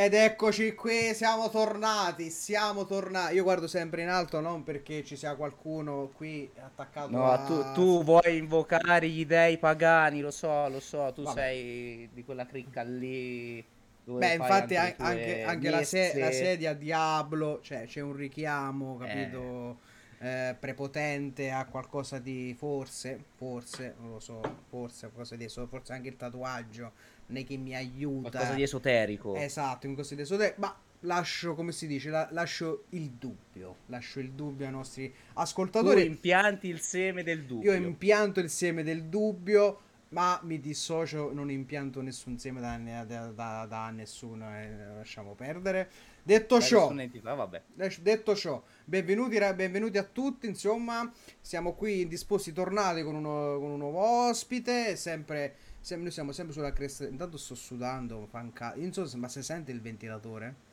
[0.00, 3.34] Ed eccoci qui, siamo tornati, siamo tornati.
[3.34, 7.44] Io guardo sempre in alto non perché ci sia qualcuno qui attaccato No, a...
[7.44, 11.40] tu, tu vuoi invocare gli dei pagani, lo so, lo so, tu Vabbè.
[11.40, 13.56] sei di quella cricca lì.
[14.04, 19.78] Beh, infatti anche anche, anche la, se- la sedia Diablo, cioè c'è un richiamo, capito,
[20.20, 26.08] eh, prepotente a qualcosa di forse, forse, non lo so, forse qualcosa di forse anche
[26.08, 26.92] il tatuaggio,
[27.36, 28.30] è che mi aiuta.
[28.30, 29.34] Qualcosa di esoterico.
[29.36, 34.18] Esatto, in così adesso, de- ma lascio, come si dice, la- lascio il dubbio, lascio
[34.20, 36.04] il dubbio ai nostri tu ascoltatori.
[36.04, 37.72] impianti il seme del dubbio.
[37.72, 39.80] Io impianto il seme del dubbio,
[40.10, 45.90] ma mi dissocio, non impianto nessun seme da, da- da- da nessuno, eh, lasciamo perdere.
[46.22, 47.48] Detto ciò, entità.
[47.76, 50.46] Lasci- Detto ciò, benvenuti, benvenuti a tutti.
[50.46, 51.10] Insomma,
[51.40, 54.94] siamo qui disposti, tornati con, uno- con un nuovo ospite.
[54.96, 55.54] Sempre,
[55.88, 57.06] sem- noi siamo sempre sulla cresta.
[57.06, 60.66] Intanto sto sudando, fa un ca- Non so se ma si sente il ventilatore.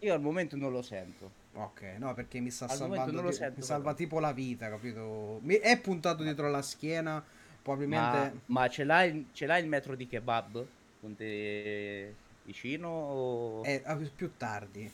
[0.00, 1.42] Io al momento non lo sento.
[1.54, 3.12] Ok, no, perché mi sta Al salvando.
[3.12, 4.06] non lo ti- sento mi salva proprio.
[4.06, 5.38] tipo la vita, capito?
[5.42, 7.24] Mi- è puntato dietro alla schiena.
[7.62, 8.32] Probabilmente.
[8.46, 10.66] Ma, ma ce l'hai il, ce l'hai il metro di kebab
[11.00, 12.14] con te
[12.44, 14.90] vicino o È ah, più tardi.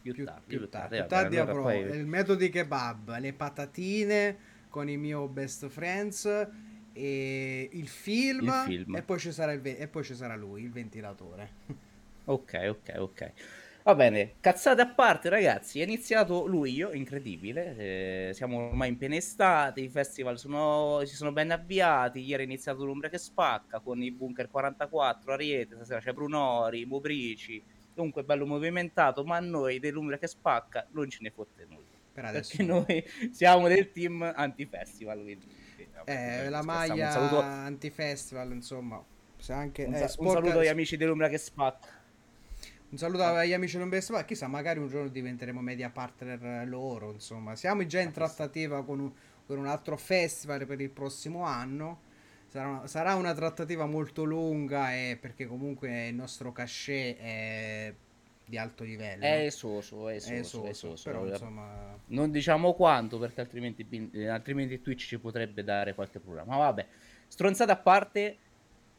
[0.00, 0.42] più, Più, tardi?
[0.46, 4.36] più Più tardi, tardi, più tardi allora avrò poi- il metodo di kebab, le patatine
[4.70, 6.24] con i miei best friends
[6.96, 8.96] e il film, Il film.
[8.96, 11.50] e poi ci sarà il ve- e poi ci sarà lui, il ventilatore.
[12.28, 13.32] Ok, ok, ok.
[13.84, 15.78] Va bene, cazzate a parte, ragazzi.
[15.80, 18.28] È iniziato luglio, incredibile.
[18.30, 19.80] eh, siamo ormai in piena estate.
[19.80, 22.18] I festival sono- si sono ben avviati.
[22.20, 25.76] Ieri è iniziato l'Umbria che spacca con i Bunker 44, Ariete.
[25.76, 27.62] Stasera c'è Brunori, Mubrici.
[27.94, 29.22] Comunque bello movimentato.
[29.24, 31.94] Ma a noi dell'Umbria che spacca non ce ne fotte nulla.
[32.12, 35.22] Per adesso Perché noi siamo del team anti-festival.
[35.22, 35.46] Quindi,
[36.06, 39.02] eh, la maglia saluto, anti-festival, insomma.
[39.38, 41.88] Se anche, un eh, sa- un saluto agli amici dell'Umbria che spacca.
[42.88, 44.26] un saluto agli amici non best friends.
[44.26, 47.12] Chissà, magari un giorno diventeremo media partner loro.
[47.12, 48.24] Insomma, siamo già in chissà.
[48.24, 49.12] trattativa con un,
[49.46, 52.02] con un altro festival per il prossimo anno.
[52.46, 57.94] Sarà una, sarà una trattativa molto lunga e perché comunque il nostro cachet è
[58.46, 59.24] di alto livello.
[59.24, 61.10] È esoso, è È esoso, è esoso.
[61.10, 66.46] però insomma Non diciamo quanto perché altrimenti, eh, altrimenti Twitch ci potrebbe dare qualche problema.
[66.56, 66.86] Ma vabbè,
[67.26, 68.38] stronzate a parte,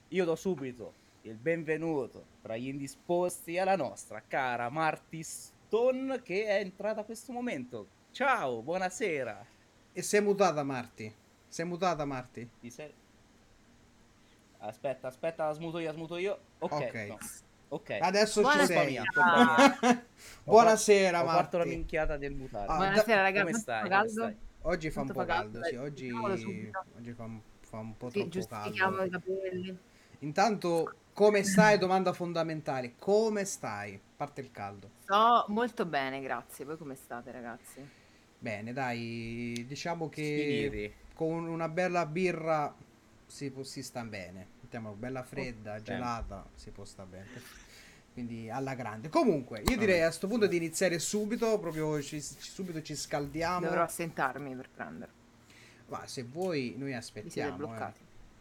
[0.09, 6.59] io do subito il benvenuto tra gli indisposti alla nostra cara Marty Stone che è
[6.59, 7.87] entrata a questo momento.
[8.11, 9.45] Ciao, buonasera.
[9.91, 11.13] E sei mutata Marti?
[11.47, 12.49] Sei mutata Marti?
[12.59, 12.93] Ti sei-
[14.59, 16.37] Aspetta, aspetta, la smuto io, la smuto io.
[16.59, 17.05] Ok, Ok.
[17.07, 17.17] no.
[17.69, 17.97] Ok.
[17.99, 18.91] Adesso ci Colpa sei.
[18.91, 19.03] mia.
[20.43, 22.67] Buonasera Ho fatto la minchiata del mutare.
[22.71, 23.79] Ah, Buonasera ragazzi, Come stai?
[23.81, 24.11] Come caldo?
[24.11, 24.35] stai?
[24.61, 25.67] Oggi fa un po' caldo, caldo?
[25.67, 29.03] sì, oggi, oggi fa, un- fa un po' Sì, troppo caldo.
[29.03, 29.77] i capelli.
[30.19, 31.77] Intanto, come stai?
[31.77, 32.93] Domanda fondamentale.
[32.97, 33.99] Come stai?
[34.15, 34.89] Parte il caldo.
[35.03, 36.65] Sto molto bene, grazie.
[36.65, 37.85] Voi come state, ragazzi?
[38.39, 40.93] Bene, dai, diciamo che Sfiniti.
[41.13, 42.73] con una bella birra
[43.25, 44.55] si, può- si sta bene.
[44.67, 45.93] Mettiamo bella fredda, sempre.
[45.93, 47.25] gelata, si può sta bene.
[48.11, 49.07] Quindi alla grande.
[49.07, 53.61] Comunque, io direi a sto punto di iniziare subito, proprio ci, ci- subito ci scaldiamo.
[53.65, 55.11] Dovrò assentarmi per prendere.
[55.87, 57.77] Ma se vuoi, noi Mi siete aspettiamo.
[57.77, 57.93] eh.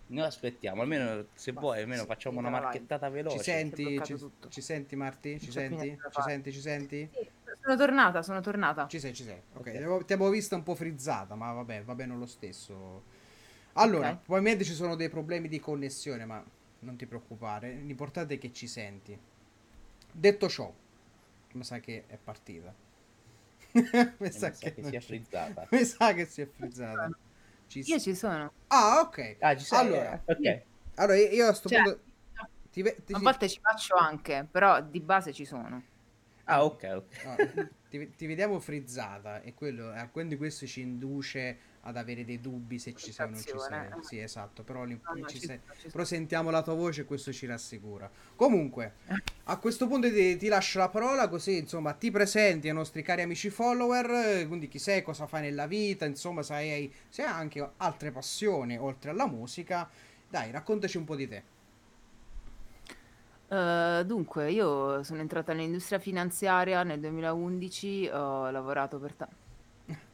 [0.09, 2.61] Noi aspettiamo, almeno se Ma vuoi, almeno sì, facciamo una vai.
[2.63, 3.43] marchettata Ci veloce.
[3.45, 3.83] senti?
[3.85, 5.39] bloccato Ci, ci senti Marti?
[5.41, 5.97] Ci senti?
[6.11, 6.53] Ci senti?
[6.53, 7.09] Ci senti?
[7.13, 7.29] Sì,
[7.63, 8.89] sono tornata, sono tornata.
[8.89, 9.41] Ci sei, ci sei.
[9.53, 9.71] Ok, Ok.
[9.71, 13.15] ti avevo- ti avevo vista un po' frizzata, ma vabbè, va bene lo stesso.
[13.79, 14.19] Allora, Ok.
[14.25, 16.45] probabilmente ci sono dei problemi di connessione, ma
[16.81, 17.73] non ti preoccupare.
[17.75, 19.19] L'importante è che ci senti.
[20.13, 20.73] Detto ciò,
[21.53, 22.75] mi sa che è partita.
[24.21, 25.69] mi, E mi sa sa che, che si è frizzata.
[25.73, 27.11] mi sa che si è frizzata.
[27.67, 28.53] Ci Io s- ci sono.
[28.69, 29.37] Ah, ok.
[29.41, 29.81] Ah, ci sei?
[29.81, 30.65] Allora, ok.
[30.97, 32.01] allora io a sto Cioè, punto
[32.71, 35.83] ti, ti- A volte ci faccio anche, però di base ci sono.
[36.47, 37.13] Ah, ok, ok.
[37.23, 37.43] No,
[37.89, 42.79] ti, ti vediamo frizzata e quello, eh, quindi questo ci induce ad avere dei dubbi
[42.79, 43.61] se ci sei o non ci sei.
[43.61, 43.99] Sensazione.
[44.03, 47.33] Sì, esatto, però, No, no, ci ci sei- però sentiamo la tua voce e questo
[47.33, 48.11] ci rassicura.
[48.35, 48.95] Comunque,
[49.45, 53.23] a questo punto ti, ti lascio la parola così, insomma, ti presenti ai nostri cari
[53.23, 57.31] amici follower, eh, quindi chi sei, cosa fai nella vita, insomma, se hai, se hai
[57.31, 59.89] anche altre passioni oltre alla musica.
[60.29, 61.43] Dai, raccontaci un po' di te.
[63.49, 69.15] Eh, dunque, io sono entrata nell'industria finanziaria nel 2011, ho lavorato per...
[69.15, 69.29] ta-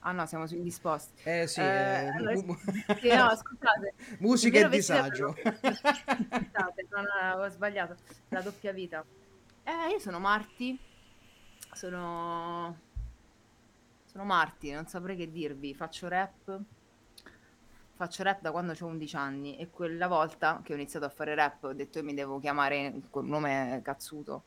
[0.00, 1.22] Ah no, siamo sui disposti.
[1.24, 3.94] Eh sì, Eh, eh, allora, sì, no, scusate.
[4.20, 5.34] musica e disagio.
[5.36, 7.96] Scusate, non avevo sbagliato.
[8.28, 9.04] La doppia vita.
[9.62, 10.78] Eh, io sono Marti.
[11.72, 12.78] Sono...
[14.04, 15.74] Sono Marti, non saprei che dirvi.
[15.74, 16.60] Faccio rap.
[17.94, 21.34] Faccio rap da quando ho 11 anni e quella volta che ho iniziato a fare
[21.34, 24.42] rap ho detto io mi devo chiamare col nome cazzuto.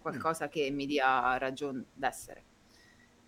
[0.00, 2.44] qualcosa che mi dia ragione d'essere.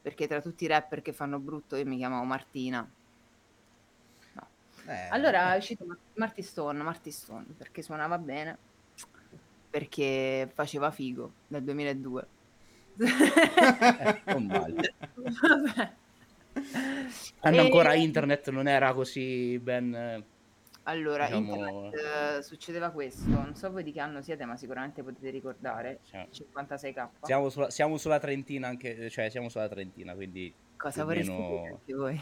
[0.02, 2.88] Perché tra tutti i rapper che fanno brutto io mi chiamavo Martina.
[4.32, 4.46] No.
[4.86, 8.58] Eh, Allora è uscito Mar- Marty Stone, Marty Stone, perché suonava bene,
[9.70, 12.26] perché faceva figo nel 2002.
[12.98, 14.94] Eh, non male.
[15.14, 15.92] Vabbè.
[17.38, 20.24] Quando E- ancora internet non era così ben...
[20.84, 21.54] eh, Allora, Diciamo-
[21.86, 26.00] internet eh, succedeva questo, non so voi di che anno siete, ma sicuramente potete ricordare,
[26.02, 27.08] Siamo, 56k.
[27.22, 30.52] siamo sulla, siamo sulla Trentina anche, cioè siamo sulla Trentina, quindi...
[30.76, 32.20] Cosa vorresti meno- voi?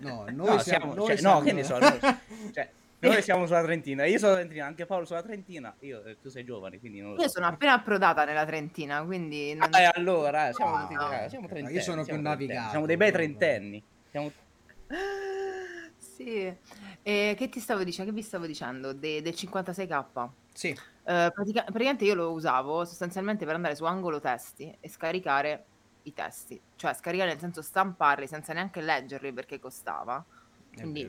[0.00, 1.98] No, noi No, siamo, siamo- noi cioè, siamo- no, che ne so, noi-
[2.52, 6.16] cioè, noi siamo sulla Trentina, io sono sulla Trentina, anche Paolo sulla Trentina, io, eh,
[6.22, 7.34] tu sei giovane, quindi non lo Io so.
[7.34, 9.54] sono appena approdata nella Trentina, quindi...
[9.54, 11.12] non- Ah, e allora, eh, siamo, Ah, tutti- no.
[11.12, 11.80] eh, siamo Io trentenni.
[11.80, 13.82] sono più navigato, Siamo dei bei trentenni.
[14.10, 14.30] Siamo...
[15.98, 16.52] Sì.
[17.02, 18.10] E che ti stavo dicendo?
[18.10, 18.92] Che vi stavo dicendo?
[18.92, 20.32] De- del 56k.
[20.54, 20.74] Sì,
[21.04, 25.70] Eh, pratica- praticamente io lo usavo sostanzialmente per andare su angolo testi e scaricare
[26.02, 30.24] i testi, cioè scaricare nel senso stamparli senza neanche leggerli perché costava.
[30.74, 31.06] Quindi,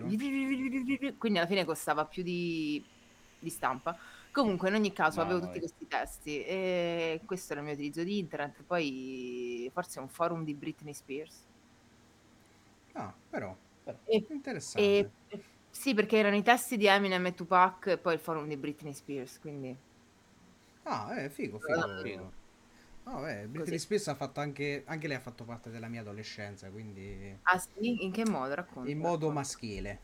[1.18, 2.88] quindi alla fine costava più di,
[3.38, 3.98] di stampa.
[4.32, 8.04] Comunque, in ogni caso, avevo Mamma tutti questi testi e questo era il mio utilizzo
[8.04, 8.64] di internet.
[8.64, 11.48] Poi, forse un forum di Britney Spears.
[12.94, 13.56] Ah, però,
[14.06, 15.12] E, interessante.
[15.30, 15.46] e-
[15.80, 18.94] sì, perché erano i testi di Eminem e Tupac e poi il forum di Britney
[18.94, 19.40] Spears.
[19.40, 19.76] Quindi,
[20.84, 21.88] Ah, eh, figo, figo.
[22.02, 22.34] figo.
[23.06, 23.80] Ah, beh, Britney Così.
[23.80, 28.04] Spears ha fatto anche, anche lei ha fatto parte della mia adolescenza, quindi ah sì,
[28.06, 28.54] in che modo?
[28.56, 28.90] Racconta.
[28.92, 29.34] in modo racconta.
[29.34, 30.00] maschile.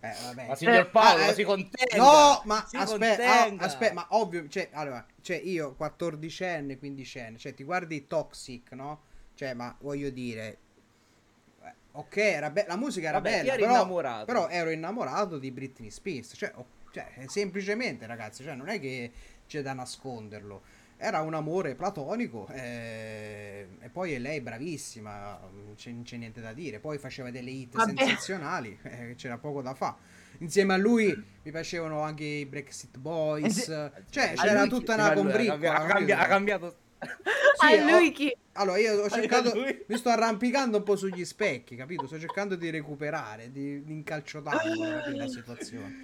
[0.00, 0.46] Eh, vabbè.
[0.48, 1.96] Ma signor Paolo, Ah, eh, si contenga!
[1.96, 3.64] No, ma si aspetta, contenga!
[3.64, 9.02] aspetta, ma ovvio, cioè, allora, cioè io 14enne, 15enne, cioè ti guardi Toxic, no?
[9.34, 10.58] Cioè, ma voglio dire eh,
[11.92, 14.24] Ok, be- la musica era Vabbè, bella, però, innamorato.
[14.24, 19.10] però ero innamorato di Britney Spears, cioè, oh, cioè, semplicemente ragazzi, cioè, non è che
[19.46, 20.62] c'è da nasconderlo.
[20.96, 26.52] Era un amore platonico eh, e poi è lei bravissima, non c'è, c'è niente da
[26.52, 26.78] dire.
[26.78, 27.92] Poi faceva delle hit Vabbè.
[27.96, 29.96] sensazionali, eh, c'era poco da fare.
[30.38, 31.06] Insieme a lui
[31.42, 35.74] mi piacevano anche i Brexit Boys, Eh, cioè c'era tutta una combriccola.
[35.74, 36.76] ha cambiato...
[37.58, 38.36] Sì, a lui ho- chi?
[38.54, 39.84] Allora, io ho cercato, lui.
[39.86, 42.06] mi sto arrampicando un po' sugli specchi, capito?
[42.06, 45.94] Sto cercando di recuperare, di, di incalciotarlo capito, la situazione.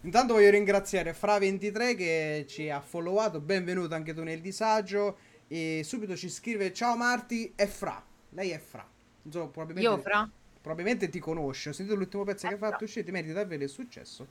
[0.00, 5.16] Intanto voglio ringraziare Fra23 che ci ha followato, benvenuto anche tu nel disagio
[5.48, 8.86] e subito ci scrive ciao Marti, è Fra, lei è Fra.
[9.30, 10.28] So, probabilmente, Io, Fra?
[10.60, 13.70] probabilmente ti conosce, ho sentito l'ultimo pezzo che hai fatto uscire, ti meriti davvero il
[13.70, 14.26] successo.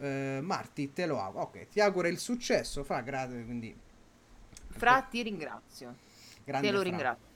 [0.00, 3.86] Eh, Marti, te lo auguro, ok, ti auguro il successo, Fra, grazie, quindi...
[4.78, 5.94] Fra, ti ringrazio.
[6.44, 6.88] grande Te lo Fra.
[6.88, 7.26] ringrazio.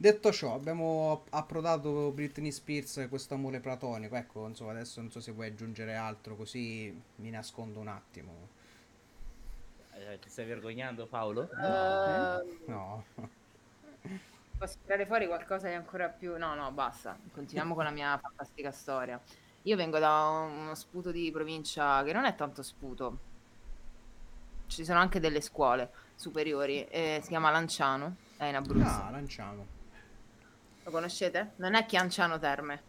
[0.00, 4.14] Detto ciò, abbiamo approdato Britney Spears questo amore platonico.
[4.16, 8.48] Ecco, insomma, adesso non so se vuoi aggiungere altro, così mi nascondo un attimo.
[9.94, 11.50] Eh, Ti stai vergognando Paolo?
[11.50, 13.04] Ehm, No.
[14.58, 16.36] Posso tirare fuori qualcosa di ancora più...
[16.36, 17.16] No, no, basta.
[17.32, 19.20] Continuiamo con la mia fantastica storia.
[19.62, 23.18] Io vengo da uno sputo di provincia che non è tanto sputo.
[24.66, 26.84] Ci sono anche delle scuole superiori.
[26.88, 28.84] eh, si chiama Lanciano, è in Abruzzo.
[29.04, 29.66] Ah, lanciamo.
[30.82, 31.52] Lo conoscete?
[31.56, 32.82] Non è Chianciano Terme.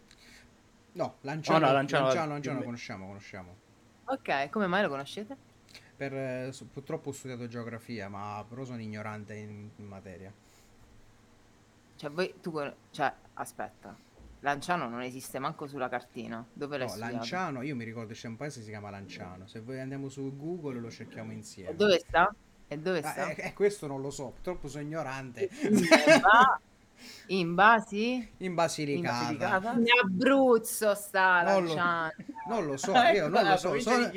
[0.93, 3.55] No, lanciamo, Oh, no, lanciamo, Lanciano- lanciamo, lo conosciamo, conosciamo.
[4.05, 5.38] Ok, come mai lo conoscete?
[5.95, 10.33] Per, eh, purtroppo ho studiato geografia, ma però sono ignorante in, in materia.
[11.95, 12.51] Cioè, voi, tu,
[12.91, 13.95] cioè, aspetta.
[14.41, 16.43] Lanciano non esiste manco sulla cartina.
[16.53, 17.15] Dove l'hai No, studiato?
[17.17, 19.45] Lanciano, io mi ricordo c'è un paese che si chiama Lanciano.
[19.48, 21.75] Se voi andiamo su Google lo cerchiamo insieme.
[21.75, 22.33] Dove sta?
[22.71, 23.29] E dove Ah, sta?
[23.31, 25.49] eh, eh, questo non lo so, purtroppo sono ignorante.
[25.63, 25.88] In
[26.21, 26.59] Ba-
[27.27, 28.31] In Basi?
[28.38, 29.19] In Basilicata.
[29.21, 29.71] Basilicata?
[29.73, 32.11] In Abruzzo sta Non lo- Lanciano.
[32.47, 33.79] Non lo so, Ecco, io non lo so.
[33.79, 34.11] Sono,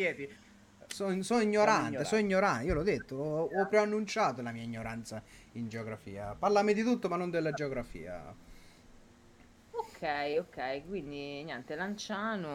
[0.88, 2.64] sono- sono ignorante, sono ignorante.
[2.66, 6.35] Io l'ho detto, ho, ho preannunciato la mia ignoranza in geografia.
[6.38, 8.35] Parlami di tutto, ma non della geografia.
[9.75, 12.50] Ok, ok, quindi niente, Lanciano...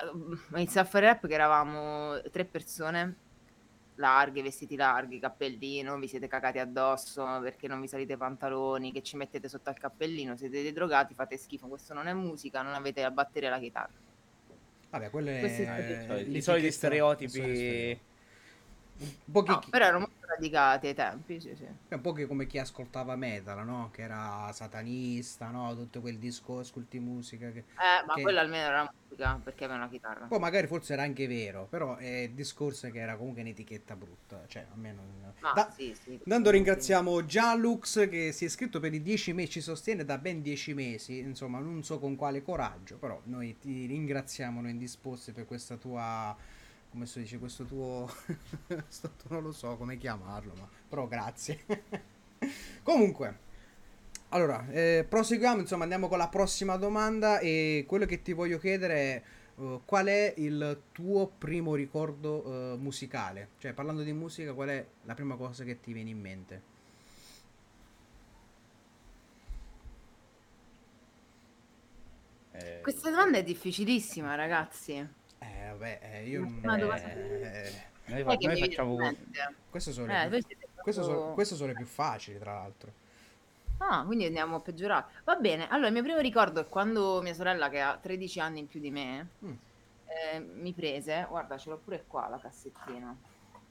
[0.00, 3.16] Ho iniziato a fare rap che eravamo tre persone
[3.96, 9.02] larghe, vestiti larghi, cappellino, vi siete cagati addosso perché non vi salite i pantaloni, che
[9.02, 12.74] ci mettete sotto al cappellino, siete dei drogati, fate schifo, questo non è musica, non
[12.74, 13.92] avete la batteria e la chitarra.
[14.90, 18.00] Vabbè, quelle Questi sono I Eh, soliti- I stereotipi.
[18.98, 21.66] Un po' No, però erano molto radicati ai tempi, sì, sì.
[21.88, 23.88] è un po' che come chi ascoltava metal, no?
[23.90, 25.74] Che era satanista, no?
[25.74, 27.50] Tutto quel discorso, ascolti musica.
[27.50, 27.60] Che...
[27.60, 30.26] Eh, ma Che- quella almeno era musica perché aveva una chitarra.
[30.26, 34.44] Poi magari forse era anche vero, però è il discorso che era comunque un'etichetta brutta.
[34.46, 35.32] Cioè, a me non...
[35.40, 36.12] Ma Da- sì, sì.
[36.12, 40.18] Intanto sì, ringraziamo Gianlux che si è iscritto per i 10 mesi, ci sostiene da
[40.18, 45.32] ben 10 mesi, insomma non so con quale coraggio, però noi ti ringraziamo noi indisposti
[45.32, 46.36] per questa tua
[46.90, 48.10] come si dice, questo tuo,
[48.88, 51.64] sto- non lo so come chiamarlo, ma però grazie.
[52.82, 53.38] Comunque,
[54.30, 58.94] allora, eh, proseguiamo, insomma, andiamo con la prossima domanda e quello che ti voglio chiedere
[58.94, 59.22] è
[59.56, 63.50] uh, qual è il tuo primo ricordo uh, musicale?
[63.58, 66.76] Cioè, parlando di musica, qual è la prima cosa che ti viene in mente?
[72.82, 75.06] Questa domanda è difficilissima, ragazzi.
[75.70, 76.46] Vabbè, eh, io...
[76.62, 77.72] Ma eh,
[78.06, 78.96] noi, fa- noi facciamo
[79.70, 80.40] queste sono Eh, più...
[80.82, 82.92] Queste sono, queste sono le più facili, tra l'altro.
[83.78, 85.06] Ah, quindi andiamo a peggiorare.
[85.24, 88.60] Va bene, allora il mio primo ricordo è quando mia sorella, che ha 13 anni
[88.60, 89.52] in più di me, Mm.
[90.06, 93.14] eh, mi prese, guarda, ce l'ho pure qua la cassettina,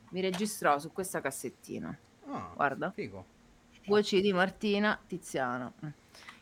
[0.10, 1.98] mi registrò su questa cassettina,
[2.30, 3.26] Ah, guarda, figo.
[3.88, 5.74] voci di Martina Tiziano.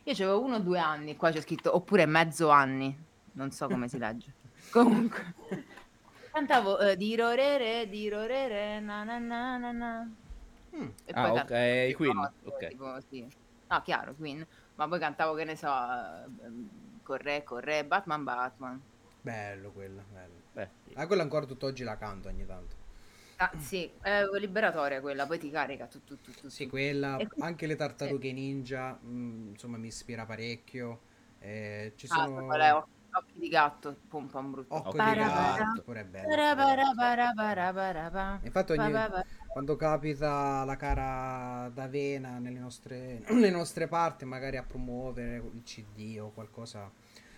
[0.04, 2.96] Io avevo uno o due anni, qua c'è scritto, oppure mezzo anni,
[3.32, 4.32] non so come si legge.
[4.72, 5.34] Comunque,
[6.30, 10.16] cantavo eh, di rorere, di rorere, na na na na na.
[10.74, 10.90] Mm.
[11.04, 12.62] E Ah, ok, cantavo Queen, cose, ok.
[12.66, 13.28] tipo, sì.
[13.68, 14.46] No, chiaro, Queen.
[14.74, 18.86] Ma poi cantavo, che ne so, ehm, corre, corre, Batman, Batman.
[19.20, 20.40] Bello quello, bello.
[20.52, 20.92] Beh, sì.
[20.94, 22.76] Ah, quella ancora tutt'oggi la canto ogni tanto.
[23.38, 27.26] Ah, sì, è liberatoria quella, poi ti carica tu, tu, tu, tu, Sì, quella, E
[27.38, 31.02] anche le tartarughe ninja, mm, insomma, mi ispira parecchio.
[31.38, 32.72] Eh, ci Ah, sono quella è
[33.16, 34.74] Occhi occhi di gatto, pompa un brutto.
[34.74, 36.28] Occo di gatto, pure è bello.
[38.42, 38.92] Infatti ogni,
[39.46, 46.18] quando capita la cara d'avena nelle nostre, nelle nostre parti, magari a promuovere il CD
[46.20, 46.90] o qualcosa,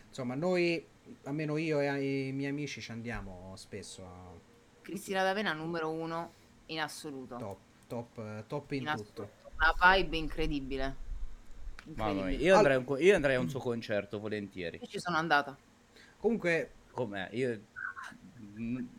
[0.08, 0.84] insomma, noi,
[1.24, 4.32] almeno io e i miei amici ci andiamo spesso a
[4.82, 6.32] Cristina D'Avena numero uno
[6.66, 7.36] in assoluto.
[7.36, 9.30] top, top, top in In tutto.
[9.58, 11.06] Una vibe incredibile.
[11.94, 14.78] Mamma mia, io andrei, a un, io andrei a un suo concerto volentieri.
[14.80, 15.56] Io ci sono andata.
[16.18, 17.28] Comunque, Com'è?
[17.32, 17.60] Io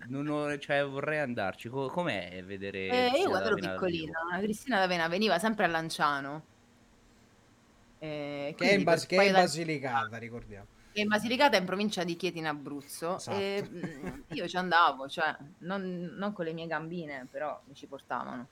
[0.08, 1.68] non ho- cioè, vorrei andarci.
[1.68, 6.44] Co- com'è vedere Eh, io quando ero piccolina, Cristina D'Avena veniva sempre a Lanciano.
[8.00, 10.66] Eh, che è in, Bas- che è in poi da- Basilicata, ricordiamo.
[10.94, 13.18] che in Basilicata è in provincia di Chieti in Abruzzo.
[13.18, 13.38] Esatto.
[13.38, 17.86] E, mm, io ci andavo, cioè, non, non con le mie gambine, però mi ci
[17.86, 18.48] portavano.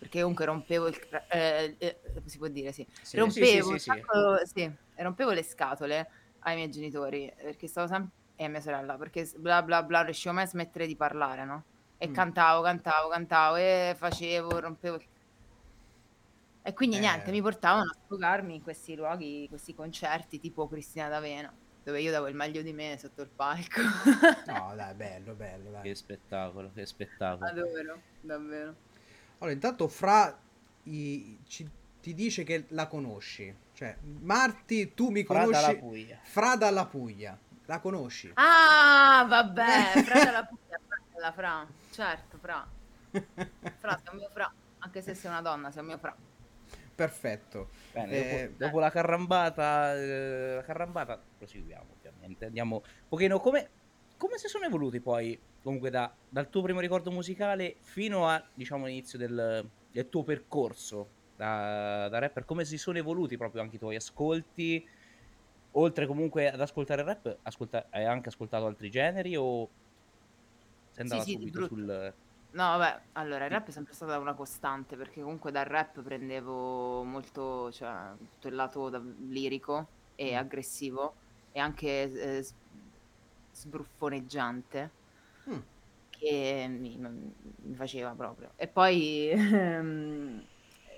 [0.00, 0.98] Perché comunque rompevo il...
[1.30, 2.84] eh, eh, si può dire, sì.
[3.00, 3.90] Sì, rompevo, sì, sì, sì.
[3.90, 6.08] sacco- sì, rompevo le scatole
[6.44, 8.12] ai miei genitori, perché stavo sempre...
[8.34, 11.44] e a mia sorella, perché bla bla bla, non riuscivo mai a smettere di parlare,
[11.44, 11.64] no?
[11.96, 12.12] E Mm.
[12.12, 14.98] cantavo, cantavo, cantavo, e facevo, rompevo...
[16.64, 17.00] E quindi Eh.
[17.00, 21.52] niente, mi portavano a sfogarmi in questi luoghi, questi concerti tipo Cristina D'Avena,
[21.82, 23.80] dove io davo il meglio di me sotto il palco.
[24.46, 25.82] No, dai, bello, bello, dai.
[25.82, 27.50] Che spettacolo, che spettacolo.
[27.50, 28.74] Adoro, davvero.
[29.38, 30.36] Allora, intanto Fra
[30.84, 31.68] i- ci-
[32.00, 33.52] ti dice che la conosci.
[33.74, 35.60] Cioè, Marti, tu mi Fra conosci.
[35.60, 36.18] dalla Puglia.
[36.22, 37.38] Fra dalla Puglia.
[37.66, 38.30] La conosci?
[38.34, 40.78] Ah, vabbè, Fra della Puglia,
[41.12, 42.66] bella Fra, certo, Fra.
[43.10, 46.14] Fra, sei un mio Fra, anche se sei una donna, sei un mio Fra.
[46.94, 47.70] Perfetto.
[47.92, 52.44] Bene, Eh, dopo, dopo la carrambata, eh, la carrambata, proseguiamo ovviamente.
[52.46, 53.68] Andiamo un pochino come,
[54.16, 58.86] come si sono evoluti poi, comunque, da- dal tuo primo ricordo musicale fino a, diciamo,
[58.86, 63.78] l'inizio del, del tuo percorso da, da rapper, come si sono evoluti proprio anche i
[63.78, 64.84] tuoi ascolti?
[65.76, 69.72] Oltre comunque ad ascoltare il rap, ascolta- hai anche ascoltato altri generi o
[70.90, 72.14] sei andata sì, subito sul...
[72.54, 77.02] No, vabbè, allora il rap è sempre stata una costante perché comunque dal rap prendevo
[77.04, 80.36] molto, cioè, tutto il lato da- lirico e Mm.
[80.36, 81.16] aggressivo
[81.50, 82.44] e anche eh,
[83.50, 84.94] sbruffoneggiante
[85.46, 85.62] Mm.
[86.10, 88.52] che mi, mi faceva proprio.
[88.56, 90.46] E poi ehm,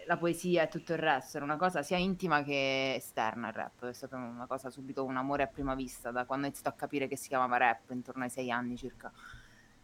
[0.06, 3.86] la poesia e tutto il resto era una cosa sia intima che esterna il rap,
[3.86, 6.78] è stata una cosa subito un amore a prima vista da quando ho iniziato a
[6.78, 9.12] capire che si chiamava rap, intorno ai sei anni circa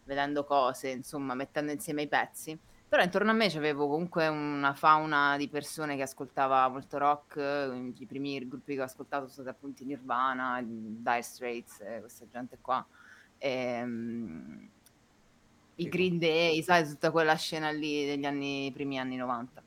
[0.03, 2.57] vedendo cose, insomma, mettendo insieme i pezzi.
[2.87, 7.37] Però intorno a me c'avevo comunque una fauna di persone che ascoltava molto rock,
[7.97, 12.57] i primi gruppi che ho ascoltato sono stati appunto Nirvana, Dire Straits, eh, questa gente
[12.59, 12.85] qua.
[13.37, 14.69] Ehm,
[15.75, 15.87] I.
[15.87, 19.63] Green Day, sai, tutta quella scena lì degli anni, primi anni 90.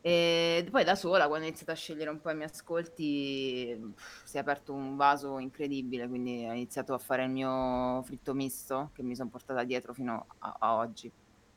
[0.00, 4.36] E poi da sola, quando ho iniziato a scegliere un po' i miei ascolti, si
[4.36, 9.02] è aperto un vaso incredibile, quindi ho iniziato a fare il mio fritto misto che
[9.02, 11.10] mi sono portata dietro fino a, a oggi.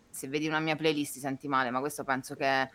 [0.09, 2.69] Se vedi una mia playlist ti senti male, ma questo penso che,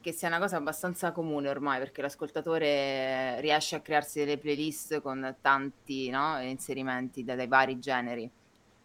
[0.00, 5.36] che sia una cosa abbastanza comune ormai, perché l'ascoltatore riesce a crearsi delle playlist con
[5.40, 8.30] tanti no, inserimenti da- dai vari generi.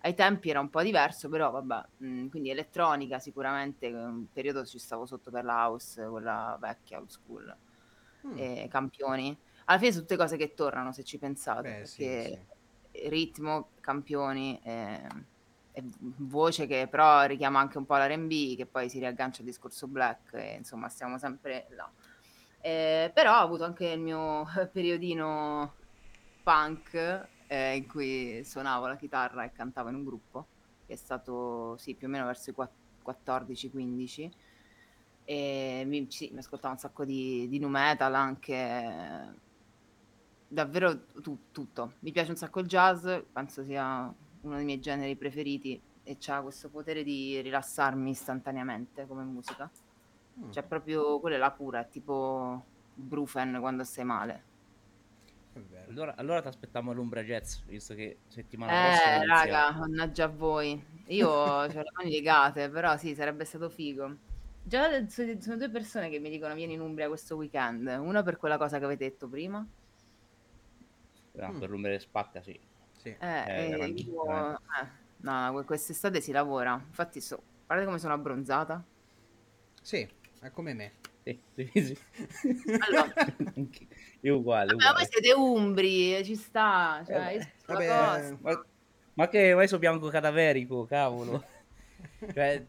[0.02, 4.80] Ai tempi era un po' diverso, però vabbè, mh, quindi elettronica sicuramente, un periodo ci
[4.80, 7.58] stavo sotto per la house, quella vecchia, old school,
[8.26, 8.38] Mm.
[8.38, 9.38] e campioni.
[9.66, 12.48] Alla fine sono tutte cose che tornano se ci pensate, Beh, sì, perché sì.
[13.10, 15.08] ritmo, campioni, eh,
[16.18, 20.34] voce che però richiama anche un po' l'R&B, che poi si riaggancia al discorso black,
[20.34, 21.92] e insomma stiamo sempre là.
[22.62, 25.78] Eh, però ho avuto anche il mio periodino
[26.44, 30.46] punk eh, in cui suonavo la chitarra e cantavo in un gruppo,
[30.86, 32.56] che è stato sì, più o meno verso i
[33.04, 34.30] 14-15
[35.26, 39.34] e mi, sì, mi ascoltavo un sacco di, di nu metal anche
[40.48, 41.94] davvero tu, tutto.
[42.00, 46.42] Mi piace un sacco il jazz penso sia uno dei miei generi preferiti e ha
[46.42, 49.70] questo potere di rilassarmi istantaneamente come musica.
[50.40, 50.52] Mm.
[50.52, 54.49] cioè proprio quella è la pura è tipo Brufen quando stai male
[55.88, 59.22] allora, allora ti aspettiamo all'Umbra Jazz, visto che settimana eh, prossima.
[59.22, 60.84] Eh, raga, mannaggia a voi.
[61.08, 64.28] Io ho le mani legate, però sì, sarebbe stato figo.
[64.64, 67.88] Già sono due persone che mi dicono vieni in Umbria questo weekend.
[67.88, 69.66] Una per quella cosa che avete detto prima.
[71.32, 71.60] No, mm.
[71.60, 72.60] per l'Umbria spacca, sì.
[72.98, 73.16] sì.
[73.18, 76.74] Eh, eh, io, eh, no, quest'estate si lavora.
[76.74, 78.84] Infatti, so, guardate come sono abbronzata.
[79.82, 80.08] Sì,
[80.42, 80.92] è come me.
[81.56, 81.98] Sì, sì.
[82.80, 83.14] Allora,
[84.22, 87.04] io uguale, Ma voi siete umbri, ci sta.
[87.06, 88.66] Cioè, eh, vabbè, ma,
[89.14, 91.44] ma, che vai su bianco cadaverico, cavolo.
[92.34, 92.66] cioè,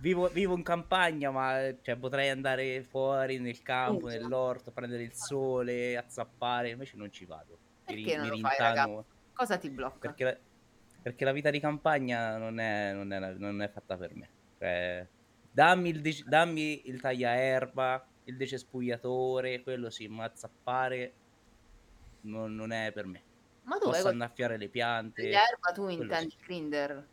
[0.00, 5.96] Vivo, vivo, in campagna, ma cioè, potrei andare fuori nel campo, nell'orto, prendere il sole,
[5.96, 6.70] a zappare.
[6.70, 7.58] Invece non ci vado.
[7.84, 9.98] Perché mi, non mi lo fai, Cosa ti blocca?
[9.98, 10.36] Perché la,
[11.02, 14.28] perché la, vita di campagna non è, non è, non è fatta per me.
[14.58, 15.06] Cioè,
[15.50, 21.12] dammi, il de- dammi il tagliaerba, il decespugliatore, quello sì, ma zappare
[22.22, 23.22] non, non è per me.
[23.64, 25.22] Ma tu Posso annaffiare le piante.
[25.22, 26.44] Tagliaerba tu intendi sì.
[26.44, 27.06] grinder?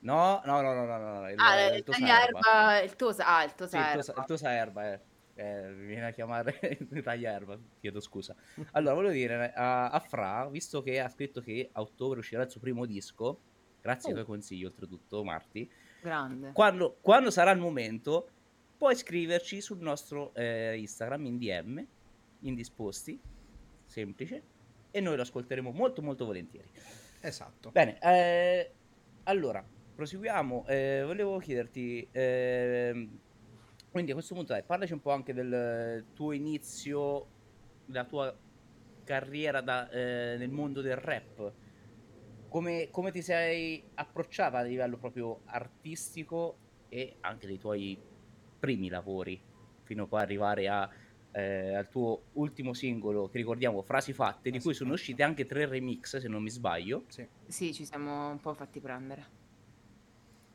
[0.00, 1.30] No, no, no, no, no, no.
[1.30, 2.80] Il, ah, il, il Tosa Erba.
[2.80, 4.20] Il Tosa, ah, il Tosa sì, Erba.
[4.20, 5.00] Il Tosa Erba, eh.
[5.40, 6.58] Eh, mi viene a chiamare
[7.00, 8.34] taglia erba, chiedo scusa.
[8.72, 12.50] Allora, volevo dire a, a, Fra, visto che ha scritto che a ottobre uscirà il
[12.50, 13.38] suo primo disco,
[13.80, 14.16] grazie oh.
[14.16, 15.70] ai tuoi consigli oltretutto, Marti.
[16.00, 16.52] Grande.
[16.52, 18.28] Quando, quando sarà il momento,
[18.76, 21.86] puoi scriverci sul nostro eh, Instagram in DM,
[22.40, 23.20] indisposti,
[23.84, 24.42] semplice,
[24.90, 26.68] e noi lo ascolteremo molto molto volentieri.
[27.20, 27.70] Esatto.
[27.70, 28.72] Bene, eh,
[29.24, 30.66] allora, proseguiamo.
[30.66, 33.08] Eh, volevo chiederti, eh,
[33.90, 37.26] quindi a questo punto dai, parlaci un po' anche del tuo inizio,
[37.84, 38.34] della tua
[39.04, 41.52] carriera da, eh, nel mondo del rap.
[42.48, 46.56] Come, come, ti sei approcciata a livello proprio artistico
[46.88, 47.98] e anche dei tuoi
[48.58, 49.40] primi lavori,
[49.84, 50.88] fino a poi arrivare a,
[51.32, 55.66] eh, al tuo ultimo singolo, che ricordiamo, Frasi Fatte, di cui sono uscite anche tre
[55.66, 57.04] remix, se non mi sbaglio.
[57.08, 59.36] Sì, sì ci siamo un po' fatti prendere.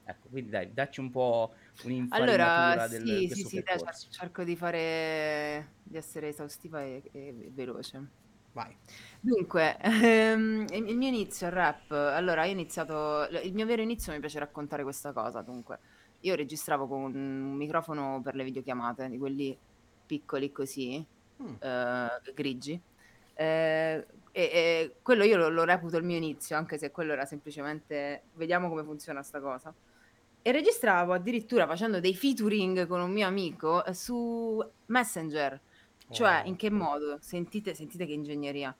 [0.05, 1.53] Ecco, quindi dai, dacci un po'
[1.85, 3.79] un'infarinatura allora, del sì, sì, sì, dai,
[4.09, 8.22] cerco di fare di essere esaustiva e, e veloce.
[8.53, 8.75] Vai.
[9.19, 14.11] Dunque, ehm, il mio inizio al rap, allora io ho iniziato, il mio vero inizio
[14.13, 15.79] mi piace raccontare questa cosa, dunque,
[16.21, 19.57] io registravo con un microfono per le videochiamate, di quelli
[20.05, 21.03] piccoli così,
[21.41, 21.53] mm.
[21.59, 22.79] eh, grigi,
[23.35, 27.25] eh, e, e, quello io lo, lo reputo il mio inizio, anche se quello era
[27.25, 29.73] semplicemente vediamo come funziona sta cosa.
[30.45, 35.59] E registravo addirittura facendo dei featuring con un mio amico eh, su Messenger.
[36.09, 37.17] Cioè, in che modo?
[37.21, 38.75] Sentite, sentite che ingegneria.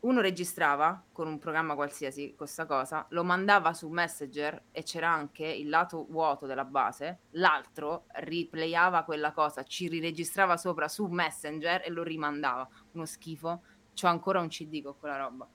[0.00, 5.46] Uno registrava con un programma qualsiasi questa cosa, lo mandava su Messenger e c'era anche
[5.46, 11.90] il lato vuoto della base, l'altro replayava quella cosa, ci riregistrava sopra su Messenger e
[11.90, 12.68] lo rimandava.
[12.92, 13.62] Uno schifo.
[13.94, 15.46] C'ho ancora un CD con quella roba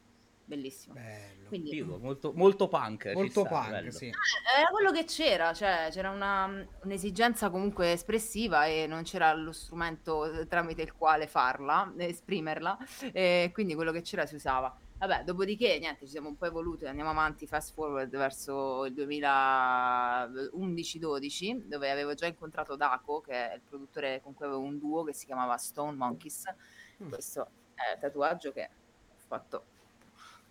[0.48, 0.96] bellissimo.
[0.96, 1.48] Bello.
[1.48, 3.12] Quindi, Figo, molto, molto punk.
[3.14, 3.92] Molto sta, punk, bello.
[3.92, 4.06] sì.
[4.06, 9.52] Eh, era quello che c'era, cioè c'era una, un'esigenza comunque espressiva e non c'era lo
[9.52, 12.78] strumento tramite il quale farla, esprimerla,
[13.12, 14.76] e quindi quello che c'era si usava.
[15.00, 21.68] Vabbè, dopodiché niente, ci siamo un po' evoluti, andiamo avanti, fast forward verso il 2011-12,
[21.68, 25.14] dove avevo già incontrato Daco, che è il produttore con cui avevo un duo che
[25.14, 26.46] si chiamava Stone Monkeys.
[27.04, 27.10] Mm.
[27.10, 28.70] Questo è il tatuaggio che ho
[29.28, 29.66] fatto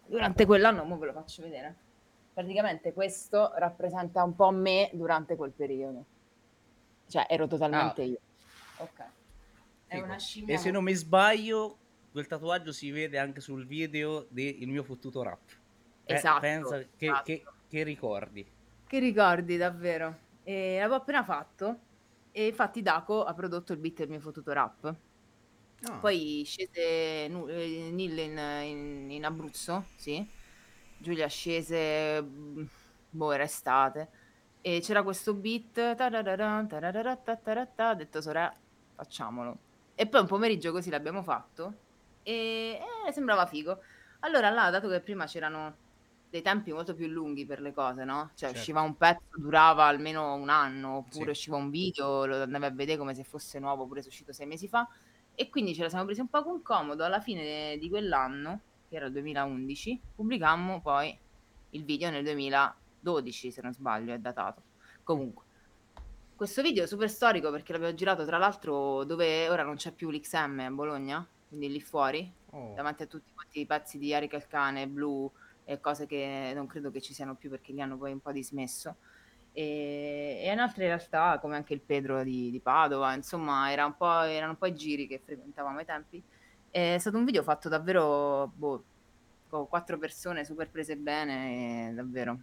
[0.06, 1.74] durante quell'anno, mo ve lo faccio vedere.
[2.32, 6.04] Praticamente questo rappresenta un po' me durante quel periodo.
[7.08, 8.04] Cioè, ero totalmente ah.
[8.04, 8.18] io.
[8.78, 9.04] Ok.
[9.86, 10.54] È una scimmia.
[10.54, 11.78] E se non mi sbaglio,
[12.10, 15.40] quel tatuaggio si vede anche sul video del mio fottuto rap.
[16.04, 16.40] Eh, esatto.
[16.40, 17.22] Pensa che, esatto.
[17.22, 18.46] Che, che, ricordi.
[18.86, 20.18] Che ricordi, davvero.
[20.42, 21.78] E l'avevo appena fatto.
[22.32, 24.94] E infatti Daco ha prodotto il beat del mio fottuto rap.
[25.88, 25.98] Ah.
[25.98, 30.26] Poi scese Nu- eh, in, in- in Abruzzo, sì.
[30.98, 32.64] Giulia scese, mm,
[33.10, 34.10] boh, era estate.
[34.60, 38.50] E c'era questo beat, tararara, tararara, tatarata, ha detto Sorè,
[38.94, 39.58] facciamolo.
[39.94, 41.74] E poi un pomeriggio così l'abbiamo fatto
[42.22, 43.80] e eh, sembrava figo.
[44.20, 45.76] Allora là, dato che prima c'erano
[46.28, 48.30] dei tempi molto più lunghi per le cose, no?
[48.34, 48.58] Cioè Certo.
[48.58, 51.30] usciva un pezzo, durava almeno un anno, oppure Sì.
[51.30, 54.32] usciva un video, lo andavi a vedere come se fosse nuovo, pure se è uscito
[54.32, 54.86] sei mesi fa.
[55.36, 57.04] E quindi ce la siamo presi un po' con comodo.
[57.04, 61.16] Alla fine di quell'anno, che era il 2011, pubblicammo poi
[61.70, 64.62] il video nel 2012, se non sbaglio, è datato.
[65.04, 65.44] Comunque,
[66.34, 70.10] questo video è super storico perché l'abbiamo girato tra l'altro dove ora non c'è più
[70.10, 74.32] l'XM a Bologna, quindi lì fuori, Oh, davanti a tutti quanti i pezzi di Eric
[74.32, 75.30] il cane, Blue
[75.64, 78.32] e cose che non credo che ci siano più perché li hanno poi un po'
[78.32, 78.96] dismesso.
[79.58, 83.96] E, e in altre realtà, come anche il Pedro di, di Padova, insomma, era un
[83.96, 86.22] po', erano un po' i giri che frequentavamo ai tempi.
[86.70, 88.84] È stato un video fatto davvero, boh,
[89.48, 92.38] con quattro persone super prese bene, e davvero.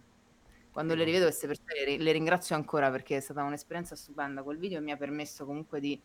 [0.72, 4.80] Quando le rivedo queste persone le, ringrazio ancora perché è stata un'esperienza stupenda quel video
[4.80, 6.00] mi ha permesso comunque di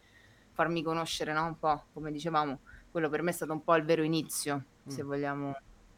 [0.51, 1.43] farmi conoscere, no?
[1.47, 2.59] Un po', come dicevamo,
[2.91, 5.07] quello per me è stato un po' il vero inizio, se Mm.
[5.07, 5.55] vogliamo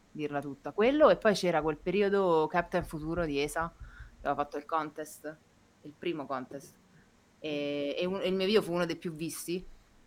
[0.10, 0.72] dirla tutta.
[0.72, 3.74] Quello e poi c'era quel periodo Captain Futuro di ESA,
[4.22, 5.38] aveva fatto il contest,
[5.84, 6.76] il primo contest,
[7.40, 9.66] e, e un- il mio video fu uno dei più visti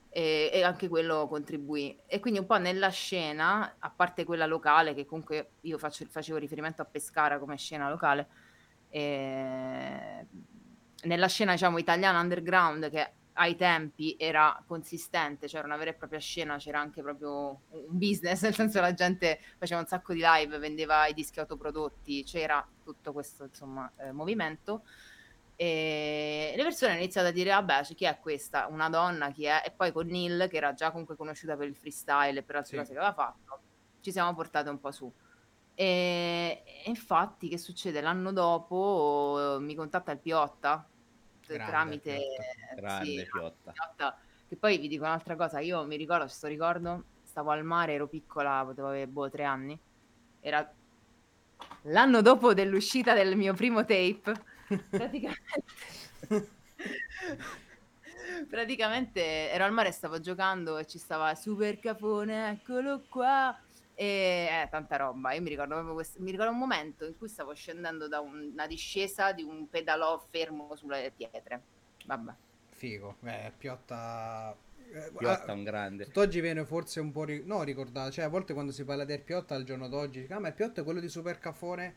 [0.09, 1.99] e, e anche quello contribuì.
[2.07, 6.39] E quindi un po' nella scena, a parte quella locale, che comunque io faccio- facevo
[6.39, 8.29] riferimento a Pescara come scena locale,
[8.89, 10.27] e
[11.03, 16.21] nella scena diciamo italiana underground che ai tempi era consistente, c'era una vera e propria
[16.21, 20.59] scena, c'era anche proprio un business, nel senso la gente faceva un sacco di live,
[20.59, 24.83] vendeva i dischi autoprodotti, c'era tutto questo insomma eh, movimento
[25.57, 28.67] e le persone hanno iniziato a dire vabbè cioè, chi è questa?
[28.67, 29.63] Una donna chi è?
[29.65, 32.71] E poi con Neil che era già comunque conosciuta per il freestyle e per altre
[32.71, 32.77] Sì.
[32.77, 33.61] cose che aveva fatto
[34.01, 35.13] ci siamo portate un po' su
[35.75, 38.01] e, e infatti che succede?
[38.01, 40.89] L'anno dopo mi contatta il Piotta
[41.47, 42.21] Grande tramite
[42.75, 43.05] Piotta.
[43.05, 43.73] Sì, Piotta.
[43.73, 47.95] Piotta, che poi vi dico un'altra cosa io mi ricordo, sto ricordo stavo al mare,
[47.95, 49.79] ero piccola, potevo avere boh, tre anni
[50.41, 50.71] era
[51.83, 54.35] l'anno dopo dell'uscita del mio primo tape
[54.91, 55.63] praticamente
[58.49, 63.59] praticamente ero al mare stavo giocando e ci stava super capone eccolo qua
[63.97, 67.29] e eh, tanta roba io mi ricordo proprio questo, mi ricordo un momento in cui
[67.29, 71.63] stavo scendendo da un- una discesa di un pedalò fermo sulle pietre
[72.07, 72.33] vabbè
[72.71, 73.17] Figo.
[73.23, 74.55] Eh, Piotta...
[74.93, 76.05] eh, Piotta è un grande.
[76.07, 79.21] Tutt'oggi viene forse un po' ri- no, ricordato, cioè a volte quando si parla del
[79.21, 81.95] Piotta al giorno d'oggi, ah ma il Piotta è quello di Super Cafone,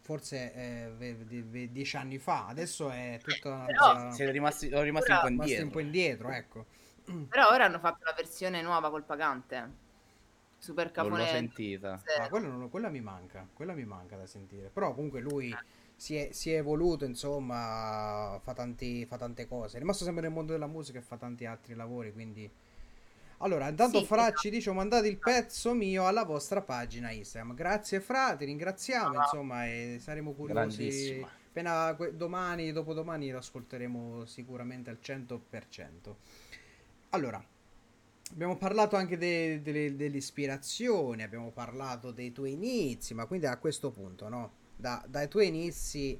[0.00, 4.68] forse eh, ve- di- ve- dieci anni fa, adesso è tutta una Però- Siete rimasti,
[4.68, 5.66] sono rimasti un po' rimasti indietro.
[5.66, 6.66] un po' indietro, ecco.
[7.28, 9.88] però ora hanno fatto la versione nuova col pagante
[10.60, 12.00] super Non l'ho sentita.
[12.20, 14.68] Ah, quello non- quella mi manca, quella mi manca da sentire.
[14.68, 15.52] Però comunque lui
[15.96, 19.76] si è, si è evoluto, insomma, fa, tanti, fa tante cose.
[19.76, 22.48] È rimasto sempre nel mondo della musica e fa tanti altri lavori, quindi...
[23.42, 24.36] Allora, intanto Sì, Fra esatto.
[24.40, 27.54] ci dice, "Ho mandato il pezzo mio alla vostra pagina Instagram.
[27.54, 29.22] Grazie Fra, ti ringraziamo, Ah.
[29.22, 31.24] insomma, e saremo curiosi.
[31.48, 36.16] Appena que- domani, dopodomani lo ascolteremo sicuramente al 100%.
[37.10, 37.42] Allora,
[38.32, 43.90] abbiamo parlato anche de- delle, dell'ispirazione, abbiamo parlato dei tuoi inizi, ma quindi a questo
[43.90, 44.52] punto, no?
[44.76, 46.18] Da- dai tuoi inizi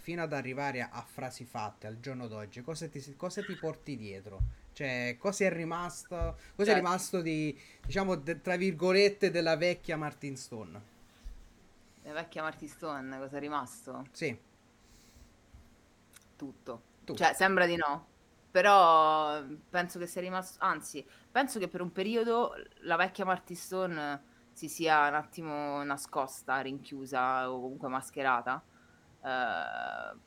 [0.00, 3.96] fino ad arrivare a, a frasi fatte al giorno d'oggi, cosa ti, cosa ti porti
[3.96, 4.42] dietro?
[4.72, 6.74] Cioè, cosa è rimasto, cosa è Certo.
[6.74, 10.94] rimasto di, diciamo, de- tra virgolette, della vecchia Martin Stone?
[12.04, 14.06] la vecchia Marty Stone cosa è rimasto?
[14.12, 14.36] Sì,
[16.36, 16.82] tutto.
[17.04, 17.14] Tutto.
[17.22, 18.06] Cioè, sembra di no.
[18.56, 24.24] Però penso che sia rimasto, anzi, penso che per un periodo la vecchia Marty Stone
[24.50, 28.64] si sia un attimo nascosta, rinchiusa o comunque mascherata.
[29.20, 30.20] Eh,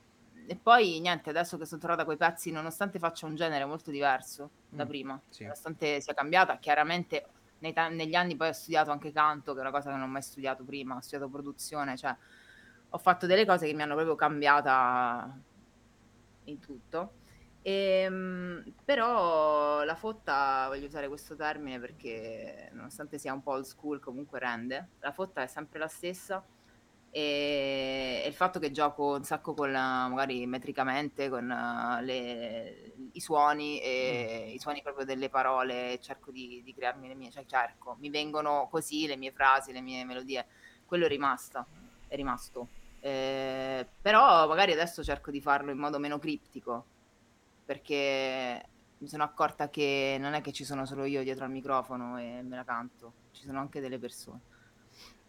[0.45, 4.51] e poi niente, adesso che sono tornata coi pezzi, nonostante faccia un genere molto diverso
[4.67, 5.43] da Mm, prima, sì.
[5.45, 7.25] nonostante sia cambiata, chiaramente
[7.73, 10.11] ta- negli anni poi ho studiato anche canto, che è una cosa che non ho
[10.11, 12.15] mai studiato prima, ho studiato produzione, cioè
[12.89, 15.35] ho fatto delle cose che mi hanno proprio cambiata
[16.43, 17.18] in tutto.
[17.62, 24.00] Ehm, però la fotta, voglio usare questo termine perché nonostante sia un po' old school
[24.00, 26.45] comunque rende, la fotta è sempre la stessa.
[27.12, 32.93] E, e il fatto che gioco un sacco con la- magari metricamente con eh, le-
[33.13, 37.45] i suoni e i suoni proprio delle parole cerco di, di crearmi le mie, cioè
[37.45, 40.45] cerco, mi vengono così le mie frasi, le mie melodie,
[40.86, 41.67] quello è rimasta,
[42.08, 42.69] è rimasto.
[43.00, 46.86] Eh, però magari adesso cerco di farlo in modo meno criptico
[47.69, 48.63] perché
[48.97, 52.41] mi sono accorta che non è che ci sono solo io dietro al microfono e
[52.41, 54.39] me la canto, ci sono anche delle persone.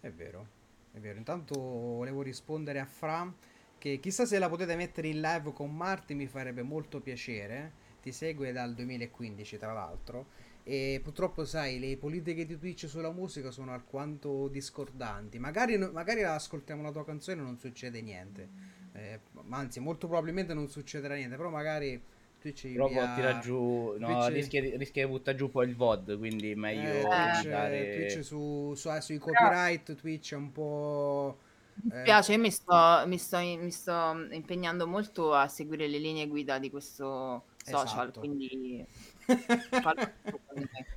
[0.01, 0.47] È vero,
[0.91, 1.19] è vero.
[1.19, 3.31] Intanto volevo rispondere a Fra
[3.77, 7.73] che chissà se la potete mettere in live con Marti, mi farebbe molto piacere.
[8.01, 10.29] Ti segue dal 2015, tra l'altro.
[10.63, 16.83] e purtroppo sai le politiche di Twitch sulla musica sono alquanto discordanti magari, magari ascoltiamo
[16.83, 18.49] la tua canzone e non succede niente
[18.93, 22.01] eh, anzi molto probabilmente non succederà niente però magari
[22.41, 23.15] Twitch però via...
[23.15, 24.33] tira giù no, Twitch...
[24.33, 27.95] rischia, di, rischia di buttare giù poi il VOD quindi meglio eh, Twitch, dare...
[27.95, 31.39] Twitch su, su, eh, sui copyright Twitch è un po'
[31.83, 32.03] Mi eh.
[32.03, 36.59] piace, io mi sto, mi, sto, mi sto impegnando molto a seguire le linee guida
[36.59, 38.21] di questo social, esatto.
[38.21, 38.85] quindi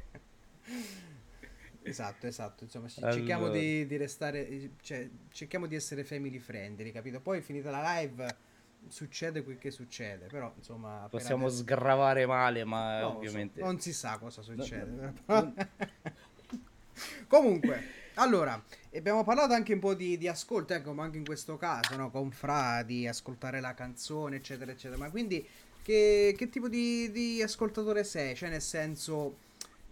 [1.84, 2.63] esatto, esatto.
[2.63, 3.60] Insomma, cerchiamo allora.
[3.60, 7.21] di, di, restare, cioè, cerchiamo di essere family friendly, capito?
[7.21, 8.36] Poi finita la live
[8.88, 11.62] succede quel che succede, però insomma possiamo adesso...
[11.62, 15.13] sgravare male, ma no, ovviamente so, non si sa cosa succede.
[15.26, 15.54] No,
[17.28, 17.82] Comunque,
[18.15, 18.62] allora,
[18.96, 22.12] abbiamo parlato anche un po' di, di ascolto, ecco, ma anche in questo caso, no?
[22.12, 25.00] Con Fradi, ascoltare la canzone, eccetera, eccetera.
[25.00, 25.46] Ma quindi
[25.82, 28.36] che, che tipo di, di, ascoltatore sei?
[28.36, 29.38] Cioè, nel senso,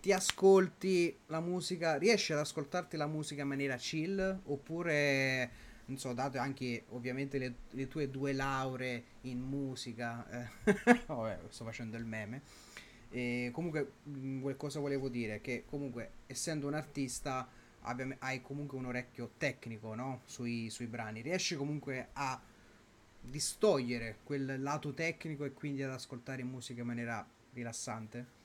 [0.02, 4.40] ti ascolti la musica, riesci ad ascoltarti la musica in maniera chill?
[4.46, 5.50] Oppure,
[5.92, 10.26] non so, dato anche ovviamente le, le tue due lauree in musica,
[10.64, 10.74] eh,
[11.06, 12.42] vabbè, sto facendo il meme.
[13.10, 13.92] E comunque,
[14.56, 15.42] cosa volevo dire?
[15.42, 17.48] Che comunque, essendo un artista
[18.20, 20.22] hai comunque un orecchio tecnico no?
[20.26, 22.40] sui, sui brani, riesci comunque a
[23.20, 28.40] distogliere quel lato tecnico e quindi ad ascoltare musica in maniera rilassante?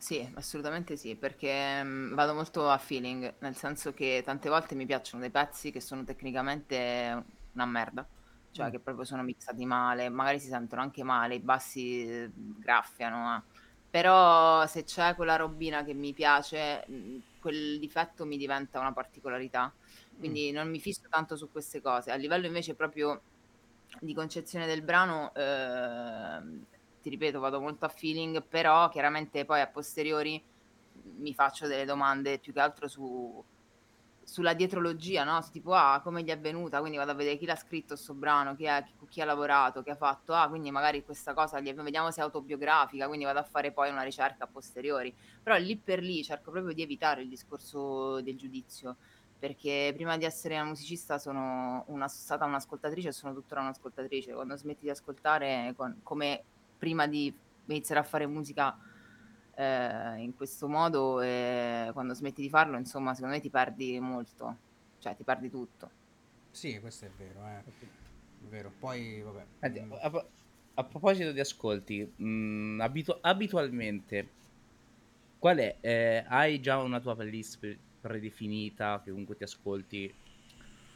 [0.00, 4.86] Sì, assolutamente sì, perché mh, vado molto a feeling, nel senso che tante volte mi
[4.86, 8.06] piacciono dei pezzi che sono tecnicamente una merda,
[8.52, 8.70] cioè mm.
[8.70, 13.42] che proprio sono mixati male, magari si sentono anche male, i bassi eh, graffiano, eh.
[13.90, 16.86] però se c'è quella robina che mi piace,
[17.40, 19.72] quel difetto mi diventa una particolarità.
[20.16, 20.54] Quindi mm.
[20.54, 22.12] non mi fisso tanto su queste cose.
[22.12, 23.20] A livello invece proprio
[24.00, 26.40] di concezione del brano, eh,
[27.00, 30.42] ti ripeto, vado molto a feeling, però chiaramente poi a posteriori
[31.18, 33.42] mi faccio delle domande più che altro su,
[34.28, 35.42] sulla dietrologia, no?
[35.50, 36.80] Tipo, ah, come gli è venuta?
[36.80, 39.82] Quindi vado a vedere chi l'ha scritto sto brano, chi, è, chi, chi ha lavorato,
[39.82, 43.38] chi ha fatto, ah, quindi magari questa cosa, gli, vediamo se è autobiografica, quindi vado
[43.38, 45.14] a fare poi una ricerca a posteriori.
[45.42, 48.96] Però lì per lì cerco proprio di evitare il discorso del giudizio,
[49.38, 54.34] perché prima di essere una musicista sono una, stata un'ascoltatrice e sono tuttora un'ascoltatrice.
[54.34, 56.44] Quando smetti di ascoltare, con, come
[56.78, 57.34] prima di
[57.66, 58.78] iniziare a fare musica
[59.54, 64.56] eh, in questo modo e quando smetti di farlo, insomma, secondo me ti perdi molto,
[64.98, 65.90] cioè ti perdi tutto.
[66.50, 67.58] Sì, questo è vero, eh.
[67.58, 68.72] è vero.
[68.78, 69.44] Poi, vabbè.
[69.68, 69.92] Mm.
[69.92, 70.26] a,
[70.74, 74.28] a, proposito di ascolti, mh, mm, abitu- abitualmente,
[75.38, 75.76] qual è?
[75.80, 80.14] Eh, hai già una tua playlist predefinita che comunque ti ascolti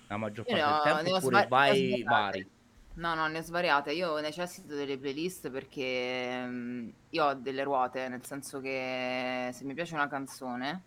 [0.07, 2.51] la maggior parte ho, del tempo oppure svar- vai vari?
[2.95, 3.93] No, no, ne ho svariate.
[3.93, 9.73] Io necessito delle playlist perché mm, io ho delle ruote, nel senso che se mi
[9.73, 10.83] piace una canzone,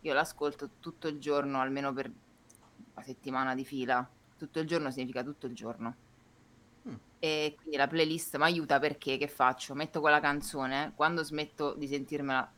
[0.00, 2.10] io l'ascolto tutto il giorno, almeno per
[2.94, 4.08] una settimana di fila.
[4.36, 5.94] Tutto il giorno significa tutto il giorno.
[6.88, 6.94] Mm.
[7.20, 9.74] E quindi la playlist mi aiuta perché che faccio?
[9.74, 12.50] Metto quella canzone, quando smetto di sentirmela,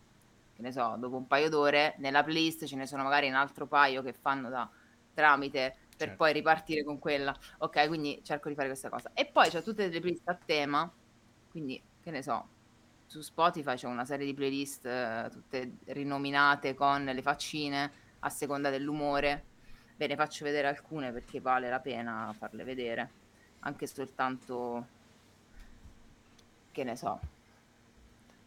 [0.54, 3.66] che ne so, dopo un paio d'ore, nella playlist ce ne sono magari un altro
[3.66, 4.68] paio che fanno da
[5.12, 6.16] tramite per certo.
[6.16, 7.36] poi ripartire con quella.
[7.58, 9.10] Ok, quindi cerco di fare questa cosa.
[9.14, 10.90] E poi c'ho tutte le playlist a tema,
[11.50, 12.48] quindi che ne so,
[13.06, 18.70] su Spotify c'è una serie di playlist eh, tutte rinominate con le faccine a seconda
[18.70, 19.52] dell'umore.
[19.96, 23.10] Ve ne faccio vedere alcune perché vale la pena farle vedere,
[23.60, 24.86] anche soltanto
[26.72, 27.20] che ne so.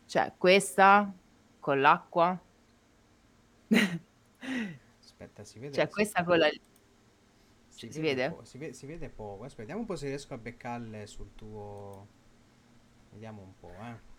[0.06, 1.10] Cioè, questa
[1.60, 2.38] con l'acqua.
[5.00, 5.74] Aspetta, si vede.
[5.74, 6.50] Cioè, questa con la
[7.78, 8.30] si, si vede?
[8.30, 8.46] vede?
[8.46, 8.74] Si, vede?
[8.74, 9.44] si vede poco.
[9.44, 12.08] Aspetta, vediamo un po' se riesco a beccarle sul tuo.
[13.12, 14.16] Vediamo un po', eh.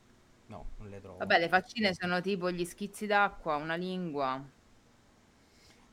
[0.46, 1.18] No, non le trovo.
[1.18, 4.40] Vabbè, le faccine sono tipo gli schizzi d'acqua, una lingua.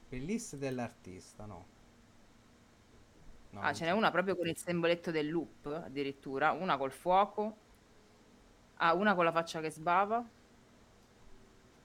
[0.08, 1.66] Playlist dell'artista, no.
[3.50, 6.52] no ah, ce n'è una proprio con il simboletto del loop, addirittura.
[6.52, 7.58] Una col fuoco.
[8.76, 10.24] Ah, una con la faccia che sbava.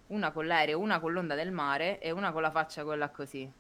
[0.09, 3.51] Una con l'aereo, una con l'onda del mare e una con la faccia quella così.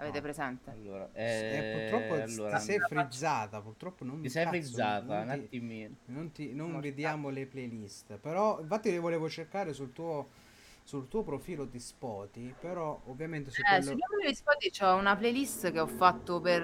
[0.00, 0.22] Avete no.
[0.22, 0.70] presente?
[0.70, 5.96] Allora, eh, purtroppo allora, ti sei frizzata, purtroppo non ti sei cazzo, frizzata, non, ti,
[6.06, 10.48] non, ti, non vediamo le playlist, però infatti le volevo cercare sul tuo
[10.82, 13.82] sul tuo profilo di Spotify, però ovviamente su eh, quello...
[13.82, 16.62] sul mio profilo di Spotify ho una playlist che ho fatto per,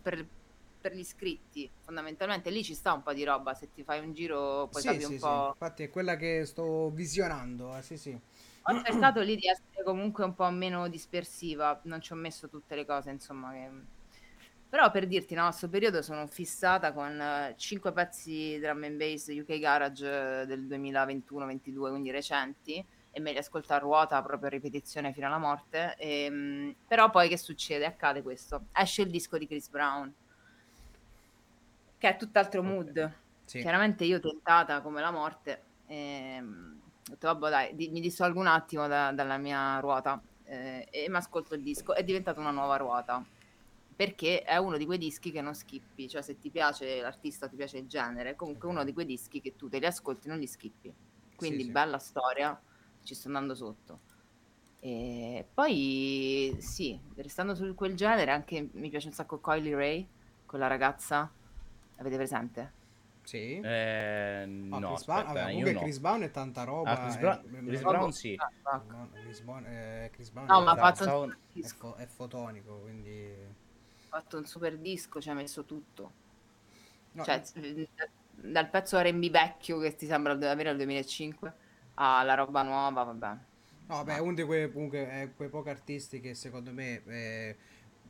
[0.00, 0.26] per,
[0.80, 4.14] per, gli iscritti, fondamentalmente lì ci sta un po' di roba, se ti fai un
[4.14, 5.18] giro poi sì, capi sì, un sì.
[5.18, 5.48] po'...
[5.48, 8.18] Infatti è quella che sto visionando, eh, sì sì.
[8.66, 12.74] Ho cercato lì di essere comunque un po' meno dispersiva, non ci ho messo tutte
[12.74, 13.70] le cose, insomma, che...
[14.70, 19.28] Però per dirti, no, a questo periodo sono fissata con 5 pezzi drum and bass
[19.28, 24.50] UK Garage eh, del 2021-22, quindi recenti, e me li ascolto a ruota proprio a
[24.50, 25.94] ripetizione fino alla morte.
[25.96, 27.84] E, ehm, però poi che succede?
[27.84, 28.64] Accade questo.
[28.72, 30.12] Esce il disco di Chris Brown,
[31.98, 33.12] che è tutt'altro mood.
[33.44, 33.60] Sì.
[33.60, 35.96] Chiaramente io tentata come la morte, e,
[36.36, 36.73] ehm,
[37.06, 41.08] ho detto vabbè dai, di, mi dissolgo un attimo da, dalla mia ruota eh, e
[41.08, 41.94] mi ascolto il disco.
[41.94, 43.24] È diventata una nuova ruota
[43.96, 47.56] perché è uno di quei dischi che non skippi, cioè se ti piace l'artista, ti
[47.56, 50.38] piace il genere, comunque uno di quei dischi che tu te li ascolti e non
[50.38, 50.92] li skippi.
[51.36, 51.70] Quindi sì, sì.
[51.70, 52.60] bella storia,
[53.02, 54.00] ci sto andando sotto.
[54.80, 60.06] E poi sì, restando su quel genere, anche mi piace un sacco Coily Ray,
[60.44, 61.30] quella ragazza,
[61.96, 62.72] l'avete presente?
[63.24, 63.58] Sì.
[63.58, 65.80] Eh, no, no Chris, Brown, vabbè, comunque no.
[65.80, 66.90] Chris Brown è tanta roba.
[66.90, 68.38] Ah, Chris, Bra- è, Chris Brown sì.
[69.22, 71.36] Chris Brown, eh, Chris Brown no, ma ha fatto un...
[71.54, 73.62] è, fo- è fotonico, quindi
[74.14, 76.12] fatto un super disco, ci ha messo tutto.
[77.12, 77.86] No, cioè, no.
[78.30, 81.52] dal pezzo RB vecchio che ti sembra avere al 2005
[81.94, 83.28] alla roba nuova, vabbè.
[83.86, 87.02] No, vabbè, uno di quei, comunque, eh, quei pochi artisti che secondo me...
[87.06, 87.56] Eh,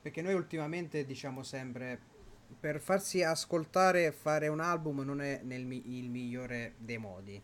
[0.05, 1.99] perché noi ultimamente diciamo sempre
[2.59, 7.43] per farsi ascoltare e fare un album non è nel, il migliore dei modi.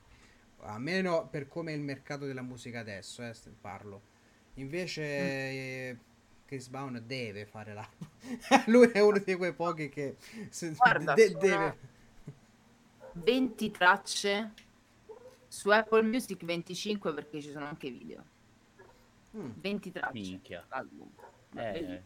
[0.63, 4.03] A meno per come è il mercato della musica adesso, eh, parlo.
[4.55, 5.03] Invece...
[5.03, 5.27] Mm.
[5.27, 5.99] Eh,
[6.51, 8.09] Chris Brown deve fare l'album.
[8.67, 10.17] Lui è uno di quei pochi che
[10.77, 11.77] Guarda, de- deve
[13.13, 14.53] 20 tracce
[15.47, 18.25] su Apple Music 25 perché ci sono anche video.
[19.37, 19.51] Mm.
[19.61, 20.13] 20 tracce.
[20.13, 20.67] Minchia.
[20.71, 21.09] L'album.
[21.55, 22.03] Eh, eh,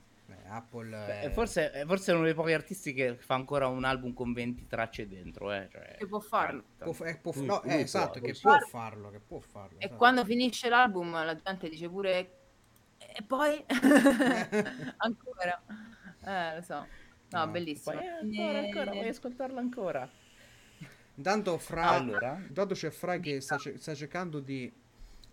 [0.49, 1.31] Apple Beh, è...
[1.31, 5.09] Forse, forse, è uno dei pochi artisti che fa ancora un album con 20 tracce
[5.09, 5.53] dentro.
[5.53, 5.69] Eh.
[5.71, 6.65] Cioè, che può farlo.
[6.79, 9.79] Può, eh, può, no, eh, esatto, può, che può farlo, che può farlo.
[9.79, 9.97] E esatto.
[9.97, 12.31] quando finisce l'album la gente dice pure
[12.99, 13.63] e poi
[14.97, 15.63] ancora,
[16.25, 16.87] eh, lo so,
[17.31, 17.49] no, no.
[17.49, 17.97] bellissimo.
[17.97, 20.11] Poi, ancora, ancora, vuoi ascoltarlo ancora?
[21.17, 22.43] Intanto, Fra, allora.
[22.47, 24.73] intanto c'è Fra che sta, sta cercando di,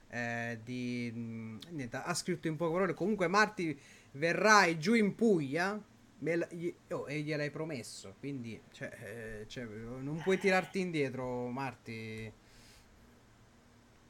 [0.09, 2.93] eh, di niente, ha scritto in poche parole.
[2.93, 3.79] Comunque, Marti,
[4.11, 5.81] verrai giù in Puglia.
[6.23, 8.91] La, gli, oh, e gliel'hai promesso, quindi cioè,
[9.41, 12.31] eh, cioè, non puoi tirarti indietro, Marti.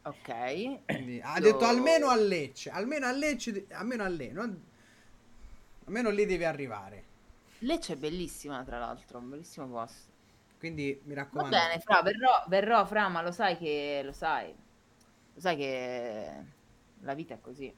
[0.01, 0.83] Ok.
[0.87, 4.61] Quindi, ha detto almeno a Lecce, almeno a Lecce, almeno a Lecce, non...
[5.85, 7.03] almeno lì devi arrivare.
[7.59, 10.11] Lecce è bellissima, tra l'altro, un bellissimo posto.
[10.59, 11.55] Quindi mi raccomando.
[11.55, 14.53] Va bene, Fra, verrò, verrò, Fra, ma lo sai che lo sai.
[15.33, 16.29] Lo sai che
[16.99, 17.73] la vita è così.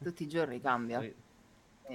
[0.00, 1.00] Tutti i giorni cambia.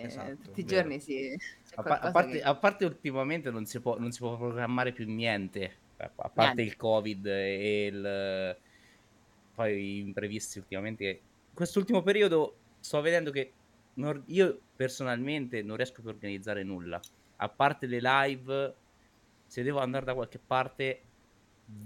[0.03, 1.37] Esatto, tutti i giorni sì.
[1.75, 2.41] A, pa- a, parte, che...
[2.41, 5.83] a, parte, ultimamente non si, può, non si può programmare più niente.
[5.97, 6.61] A parte niente.
[6.61, 8.57] il Covid e il
[9.55, 11.21] poi imprevisti ultimamente.
[11.53, 13.53] Quest'ultimo periodo sto vedendo che
[13.95, 16.99] non, io personalmente non riesco più a organizzare nulla.
[17.37, 18.75] A parte le live,
[19.47, 21.01] se devo andare da qualche parte,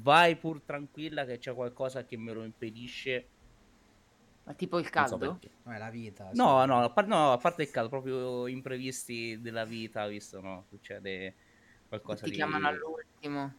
[0.02, 3.28] vai pur tranquilla che c'è qualcosa che me lo impedisce.
[4.50, 5.38] Ma tipo il caldo?
[5.42, 6.32] So no, è la vita.
[6.34, 10.66] No, no, a par- no, a parte il caldo, proprio imprevisti della vita, visto, no?
[10.70, 11.36] Succede
[11.88, 12.36] qualcosa ti di...
[12.38, 13.54] Ti chiamano all'ultimo.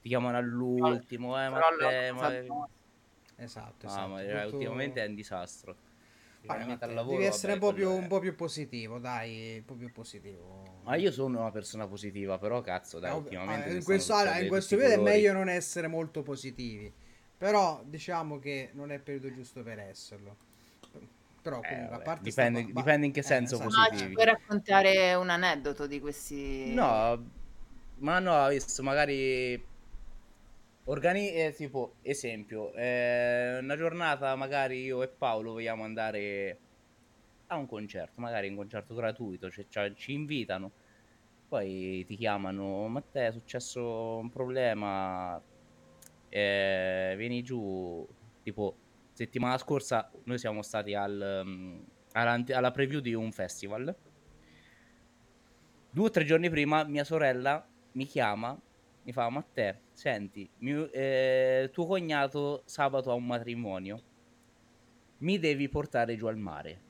[0.00, 2.68] Ti chiamano all'ultimo, eh, ma, te, ma...
[3.34, 3.86] Esatto, esatto.
[3.88, 4.56] Ah, ma tutto...
[4.56, 5.76] ultimamente è un disastro.
[6.46, 9.74] Ah, lavoro, devi essere vabbè, un, po più, un po' più positivo, dai, un po'
[9.74, 10.82] più positivo.
[10.84, 13.74] Ma io sono una persona positiva, però cazzo, dai, eh, ultimamente...
[13.74, 16.92] in questo, in questo periodo è meglio non essere molto positivi,
[17.42, 20.36] però diciamo che non è il periodo giusto per esserlo.
[21.42, 22.72] Però eh, comunque, eh, a parte dipende, sta...
[22.72, 23.68] dipende in che eh, senso esatto.
[23.68, 24.02] positivi.
[24.02, 26.72] No, ci puoi raccontare un aneddoto di questi...
[26.72, 27.30] No,
[27.96, 29.60] ma no, visto, magari
[30.84, 36.58] Organi- eh, tipo, esempio, eh, una giornata magari io e Paolo vogliamo andare
[37.48, 40.70] a un concerto, magari un concerto gratuito, cioè, cioè, ci invitano,
[41.48, 45.42] poi ti chiamano, Matteo è successo un problema,
[46.32, 48.06] eh, vieni giù,
[48.42, 48.76] tipo,
[49.12, 53.94] settimana scorsa noi siamo stati al, um, alla, alla preview di un festival,
[55.90, 58.58] due o tre giorni prima mia sorella mi chiama
[59.04, 64.02] mi fa Matteo, senti, mio, eh, tuo cognato sabato ha un matrimonio,
[65.18, 66.82] mi devi portare giù al mare.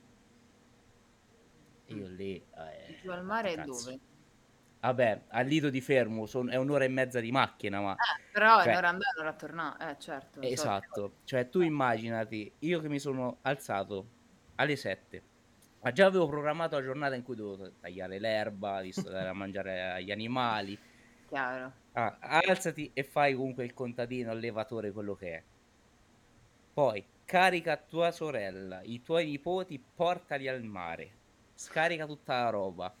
[1.87, 2.35] io lì...
[2.35, 3.99] Eh, giù al mare è dove?
[4.83, 7.93] Vabbè, al Lido di Fermo son, è un'ora e mezza di macchina, ma...
[7.93, 10.41] Eh, però cioè, è un'ora andare un'ora tornare, eh certo.
[10.41, 11.11] Esatto, so.
[11.23, 14.07] cioè tu immaginati, io che mi sono alzato
[14.55, 15.23] alle 7,
[15.79, 20.11] ma già avevo programmato la giornata in cui dovevo tagliare l'erba, visto da mangiare agli
[20.11, 20.77] animali,
[21.29, 21.71] chiaro.
[21.93, 25.43] Ah, alzati e fai comunque il contadino, il levatore, quello che è.
[26.73, 31.11] Poi carica tua sorella, i tuoi nipoti, portali al mare.
[31.53, 32.93] Scarica tutta la roba.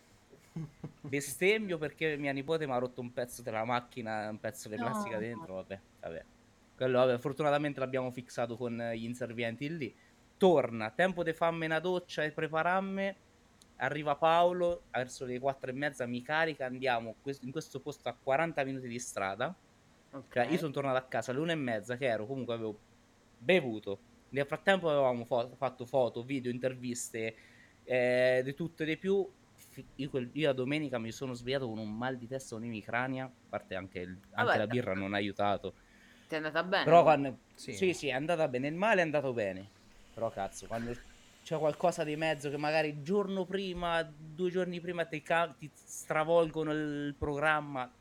[1.01, 4.85] Bestemmio perché mia nipote mi ha rotto un pezzo della macchina, un pezzo di No.
[4.85, 6.25] plastica dentro, vabbè, vabbè.
[6.75, 9.95] Quello, vabbè, fortunatamente l'abbiamo fissato con gli inservienti lì.
[10.37, 13.15] Torna, tempo di farmi una doccia e prepararmi.
[13.77, 18.63] Arriva Paolo, verso le quattro e mezza mi carica, andiamo in questo posto a 40
[18.63, 19.53] minuti di strada.
[20.11, 20.31] Ok.
[20.31, 22.77] Cioè, io sono tornato a casa alle una e mezza, che ero comunque avevo
[23.37, 23.99] bevuto.
[24.29, 27.35] Nel frattempo avevamo fo- fatto foto, video, interviste,
[27.83, 29.27] eh, di tutto e di più.
[29.73, 33.25] Fi- Io, quel- io a domenica mi sono svegliato con un mal di testa, un'emicrania.
[33.25, 34.57] A parte anche, il- anche Vabbè.
[34.57, 35.73] la birra non ha aiutato.
[36.27, 36.83] Ti è andata bene?
[36.85, 37.39] Però quando...
[37.55, 37.73] Sì.
[37.73, 37.93] Sì.
[37.93, 38.67] sì, è andata bene.
[38.67, 39.71] Il male è andato bene.
[40.13, 40.93] Però cazzo, quando
[41.41, 45.71] c'è qualcosa di mezzo che magari il giorno prima, due giorni prima ti, ca- ti
[45.73, 47.91] stravolgono il programma.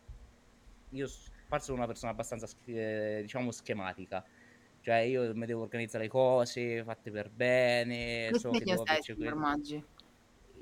[0.91, 4.23] Io sono una persona abbastanza, eh, diciamo, schematica.
[4.81, 8.29] Cioè, io mi devo organizzare le cose fatte per bene.
[8.31, 9.85] Che So che devo sei, averci signor que- Maggi?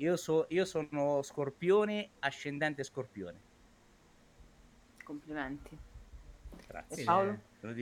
[0.01, 3.39] Io, so- io sono scorpione, ascendente scorpione.
[5.05, 5.77] Complimenti.
[6.67, 7.05] Grazie.
[7.05, 7.39] Paolo?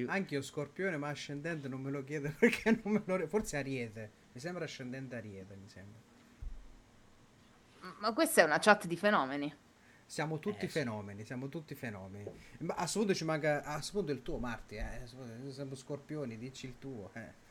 [0.07, 3.27] Anche io scorpione, ma ascendente non me lo chiede perché non me lo...
[3.29, 4.11] Forse Ariete.
[4.33, 6.01] Mi sembra ascendente Ariete, mi sembra.
[8.01, 9.55] Ma questa è una chat di fenomeni.
[10.05, 10.79] Siamo tutti Eh, sì.
[10.79, 12.31] fenomeni, siamo tutti fenomeni.
[12.61, 13.63] Ma a questo punto ci manca...
[13.63, 15.03] A questo punto il tuo, Marti, eh.
[15.51, 17.47] Siamo scorpioni, dici il tuo, eh.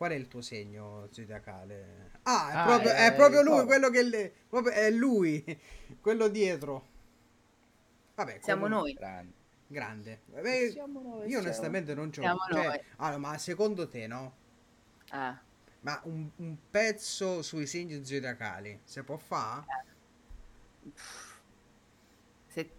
[0.00, 2.12] Qual è il tuo segno zodiacale?
[2.22, 4.02] Ah, è, Ah, proprio, è è proprio lui, quello che...
[4.02, 5.44] Le, proprio, è lui,
[6.00, 6.86] quello dietro.
[8.14, 8.94] Vabbè, Siamo noi.
[8.94, 9.32] Grande.
[9.66, 10.20] Grande.
[10.28, 12.22] Vabbè, Siamo noi, io siamo- onestamente non c'ho...
[12.22, 12.80] Siamo cioè, noi.
[12.96, 14.36] allora, ma secondo te, no?
[15.12, 15.34] Eh.
[15.80, 19.66] Ma un, un pezzo sui segni zodiacali si può fare?
[22.46, 22.70] Se,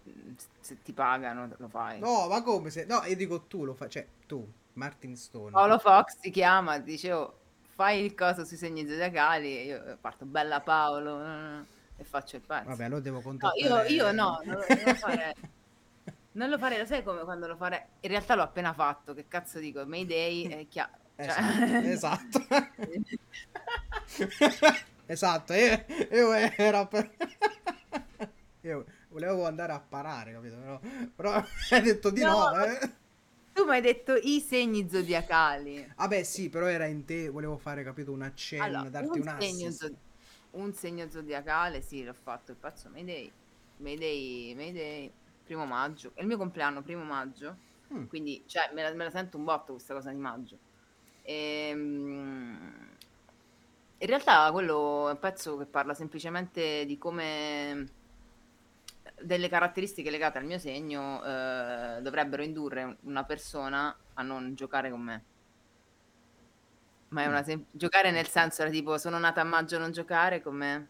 [0.58, 2.00] se ti pagano lo fai.
[2.00, 2.84] No, ma come se...
[2.84, 4.44] No, io dico tu lo fai, cioè tu,
[4.74, 5.50] Martin Stone.
[5.50, 7.38] Paolo Fox ti chiama, dice oh,
[7.74, 11.64] fai il coso sui segni zodiacali e io parto bella Paolo eh,
[11.96, 12.68] e faccio il pezzo.
[12.68, 13.88] Vabbè, allora devo No, contattare...
[13.88, 15.34] io, io no, non lo, non lo farei.
[16.34, 17.82] Non lo farei, lo sai come quando lo farei?
[18.00, 19.84] In realtà l'ho appena fatto, che cazzo dico?
[19.84, 20.92] Mayday è chiaro.
[21.14, 22.46] Esatto, esatto.
[25.04, 27.10] esatto, io, io ero per...
[28.62, 30.56] io volevo andare a parare, capito?
[30.56, 30.80] Però,
[31.14, 32.90] però hai detto di no, No, eh.
[33.52, 35.92] Tu mi hai detto i segni zodiacali.
[35.96, 39.36] Vabbè, sì, però era in te, volevo fare, capito, un accenno, Allora, darti un, un,
[39.40, 39.96] segno zo-
[40.52, 43.30] un segno zodiacale, sì, l'ho fatto il pezzo Mayday.
[43.76, 45.12] Mayday, Mayday,
[45.44, 46.12] primo maggio.
[46.14, 47.56] È il mio compleanno, primo maggio.
[47.92, 48.06] Mm.
[48.06, 50.56] Quindi, cioè, me la, me la sento un botto questa cosa di maggio.
[51.22, 52.88] Ehm,
[53.98, 58.00] in realtà quello è un pezzo che parla semplicemente di come
[59.24, 65.00] delle caratteristiche legate al mio segno eh, dovrebbero indurre una persona a non giocare con
[65.00, 65.24] me.
[67.08, 70.40] Ma è una sem- giocare nel senso era tipo sono nata a maggio non giocare
[70.42, 70.88] con me.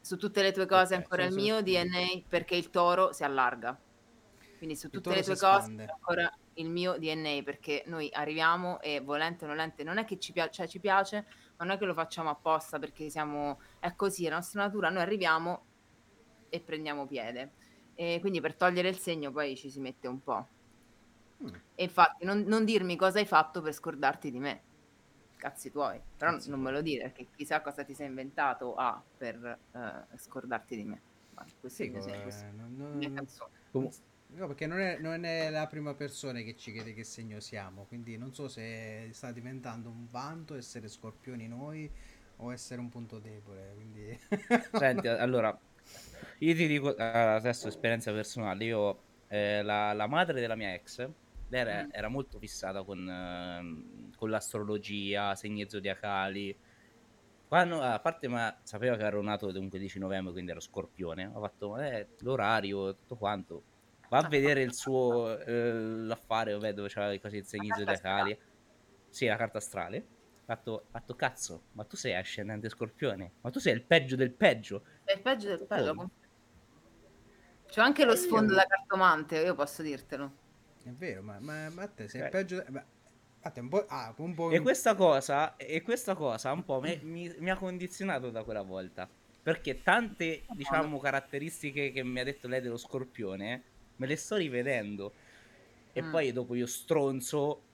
[0.00, 3.78] Su tutte le tue cose Ok, ancora il mio DNA perché il toro si allarga.
[4.58, 9.44] Quindi su tutte le tue cose ancora il mio DNA perché noi arriviamo e volente
[9.44, 11.94] o nolente non è che ci piace, cioè ci piace, ma non è che lo
[11.94, 15.64] facciamo apposta perché siamo è così, è la nostra natura, noi arriviamo
[16.48, 17.50] e prendiamo piede.
[17.94, 20.46] E quindi per togliere il segno poi ci si mette un po'.
[21.42, 21.54] Mm.
[21.74, 24.60] E infatti non, non dirmi cosa hai fatto per scordarti di me.
[25.36, 26.00] Cazzi tuoi.
[26.16, 30.18] Però Cazzi non me lo dire perché chissà cosa ti sei inventato a per eh,
[30.18, 31.00] scordarti di me.
[31.34, 33.50] Ma questo è il mio non- mia canzone.
[33.70, 33.90] Com-
[34.28, 37.84] No, perché non è, non è la prima persona che ci chiede che segno siamo,
[37.84, 41.88] quindi non so se sta diventando un vanto essere scorpioni noi
[42.38, 44.18] o essere un punto debole, quindi...
[44.72, 45.56] Senti, allora,
[46.38, 48.64] io ti dico eh, adesso esperienza personale.
[48.64, 51.08] Io, eh, la, la madre della mia ex,
[51.48, 51.88] era, Mm.
[51.92, 56.56] era molto fissata con, ehm, con l'astrologia, segni zodiacali.
[57.48, 61.26] Quando, a parte, ma sapeva che ero nato un 15 novembre, quindi ero scorpione.
[61.32, 63.62] Ho fatto eh, l'orario, tutto quanto.
[64.08, 68.36] Va a vedere il suo eh, l'affare, vabbè, dove c'era le cose, i segni zodiacali.
[69.08, 70.15] Sì, la carta astrale.
[70.46, 73.34] Fatto, fatto, cazzo, ma tu sei ascendente scorpione.
[73.42, 74.84] Ma tu sei il peggio del peggio.
[75.04, 75.94] È il peggio del peggio.
[75.94, 76.08] Come?
[77.72, 80.32] C'ho anche lo Eh, sfondo da cartomante, io posso dirtelo.
[80.82, 82.64] È vero, ma, ma, ma a te sei il peggio...
[83.52, 83.84] Te un po'...
[83.88, 84.50] Ah, un po'...
[84.50, 88.62] E questa cosa, e questa cosa un po' mi, mi- mi ha condizionato da quella
[88.62, 89.10] volta.
[89.42, 93.64] Perché tante, diciamo, caratteristiche che mi ha detto lei dello scorpione,
[93.96, 95.14] me le sto rivedendo.
[95.92, 96.04] E Mm.
[96.04, 97.65] poi dopo io stronzo,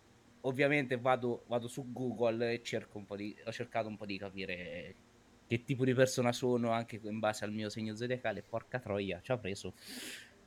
[0.43, 4.19] ovviamente vado, vado su Google e cerco un po' di, ho cercato un po' di
[4.19, 4.97] capire
[5.47, 8.43] che tipo di persona sono anche in base al mio segno zodiacale.
[8.43, 9.75] Porca troia, ci ha preso.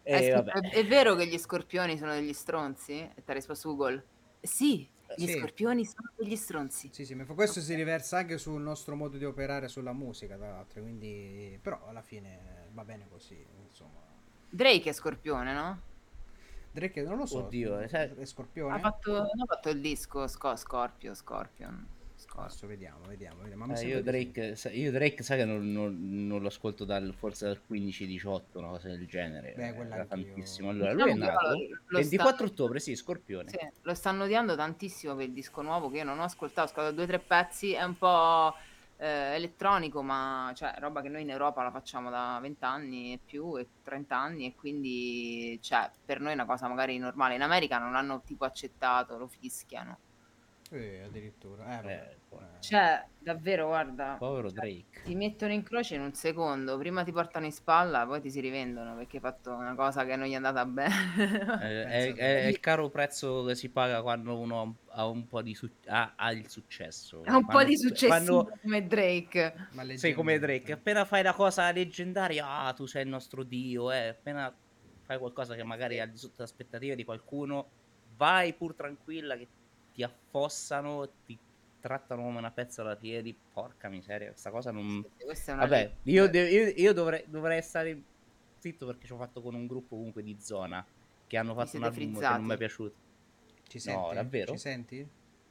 [0.07, 0.51] Hai E vabbè.
[0.51, 2.99] è, è vero che gli scorpioni sono degli stronzi?
[2.99, 4.05] E ti ha risposto Google.
[4.41, 5.37] Sì, Gli Sì.
[5.37, 6.89] scorpioni sono degli stronzi.
[6.93, 10.51] Sì, sì, ma questo si riversa anche sul nostro modo di operare sulla musica, tra
[10.51, 11.57] l'altro, quindi...
[11.61, 14.01] Però alla fine va bene così, insomma.
[14.49, 15.81] Drake è scorpione, no?
[16.75, 18.75] Drake non lo so, Oddio, eh, sai- è Scorpione?
[18.75, 21.87] Ha fatto, ha fatto il disco Sco- Scorpio, Scorpion.
[22.17, 22.43] Scorpio.
[22.45, 23.65] Adesso vediamo, vediamo, vediamo.
[23.65, 24.01] ma Eh, io.
[24.03, 28.57] Drake, sa- io Drake, sai che non, non- non lo ascolto dal, forse dal 15-18,
[28.59, 29.53] una cosa del genere.
[29.55, 30.69] Beh, quella Era tantissimo.
[30.69, 31.49] Allora, lui è Diciamo nato
[31.87, 33.49] lo 24 sta- ottobre, sì, Scorpione.
[33.49, 36.63] Sì, lo stanno odiando tantissimo per il disco nuovo che io non ho ascoltato, ho
[36.65, 38.53] ascoltato due o tre pezzi, è un po'
[38.97, 43.19] eh, elettronico, ma cioè roba che noi in Europa la facciamo da 20 anni e
[43.23, 47.35] più, e 30 anni, e quindi cioè, per noi è una cosa magari normale.
[47.35, 49.97] In America non l'hanno tipo accettato, lo fischiano.
[50.71, 51.81] Eh, addirittura.
[51.81, 51.87] Eh.
[51.91, 52.59] Eh, Eh.
[52.59, 55.03] Cioè, davvero, guarda, Povero Drake.
[55.05, 58.41] ti mettono in croce in un secondo, prima ti portano in spalla, poi ti si
[58.41, 60.93] rivendono perché hai fatto una cosa che non gli è andata bene.
[61.61, 65.27] Eh, è, Pensa è- è il caro prezzo che si paga quando uno ha un
[65.27, 67.23] po' di su- ha, ha il successo.
[67.23, 69.53] È un po' Quando- di successo quando- come Drake.
[69.71, 70.39] Ma sei come leggendario.
[70.39, 74.07] Drake, appena fai la cosa leggendaria, ah, tu sei il nostro dio, eh.
[74.09, 74.53] appena
[75.03, 77.69] fai qualcosa che magari è al di sotto delle aspettative di qualcuno,
[78.17, 79.47] vai pur tranquilla che
[79.95, 81.41] ti affossano, ti
[81.79, 85.05] trattano come una pezza da piedi, porca miseria, questa cosa non...
[85.23, 88.03] Questa è una Vabbè, io, de- io- io dovrei, dovrei stare
[88.57, 90.85] zitto perché ci ho fatto con un gruppo comunque di zona
[91.25, 92.45] che hanno fatto un album che non frizzati?
[92.45, 92.97] mi è piaciuto.
[93.67, 94.13] Ci No, senti?
[94.13, 94.53] davvero?
[94.53, 94.97] Ci senti?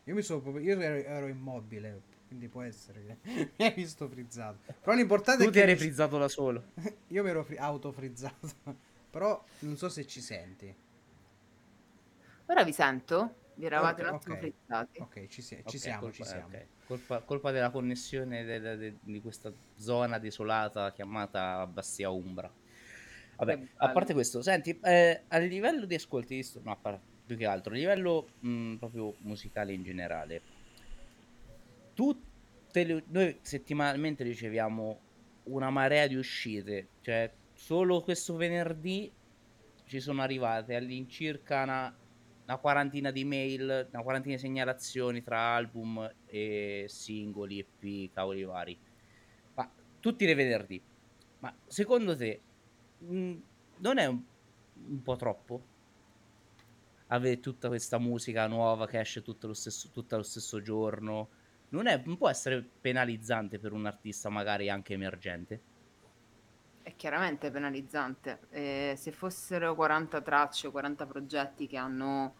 [0.04, 0.64] Io mi sono proprio...
[0.64, 3.18] Io ero, ero immobile, quindi può essere che
[3.58, 4.60] mi hai visto frizzato.
[4.82, 5.60] Però l'importante Tu è ti che...
[5.60, 6.64] eri mi- frizzato da solo.
[7.08, 8.48] Io mi ero fri- autofrizzato.
[9.10, 10.74] Però non so se ci senti.
[12.46, 13.34] Ora vi sento?
[13.56, 14.40] Vi eravate Ok, un attimo ok.
[14.40, 14.98] frizzati.
[15.00, 16.46] Ok, ci, si- ci Ok, siamo, colpa, ci siamo.
[16.46, 16.66] ok.
[16.86, 22.52] Colpa, colpa della connessione de- de- de- di questa zona desolata chiamata Bastia Umbra.
[23.36, 26.80] Vabbè, a parte questo, senti, eh, a livello di ascolti, no,
[27.26, 30.42] più che altro, a livello mh, proprio musicale in generale,
[31.92, 35.00] tutte le- noi settimanalmente riceviamo
[35.44, 39.12] una marea di uscite, cioè solo questo venerdì
[39.86, 41.98] ci sono arrivate all'incirca una,
[42.44, 48.78] una quarantina di mail, una quarantina di segnalazioni tra album e singoli, EP, cavoli vari.
[49.54, 49.70] Ma
[50.00, 50.80] tutti i venerdì.
[51.38, 52.40] Ma secondo te
[52.98, 53.34] mh,
[53.78, 54.22] non è un,
[54.88, 55.72] un po' troppo?
[57.08, 61.28] Avere tutta questa musica nuova che esce tutto lo stesso, tutto lo stesso giorno.
[61.70, 65.72] Non, è, non può essere penalizzante per un artista magari anche emergente?
[66.84, 68.40] È chiaramente penalizzante.
[68.50, 72.34] Eh, se fossero 40 tracce o 40 progetti che hanno,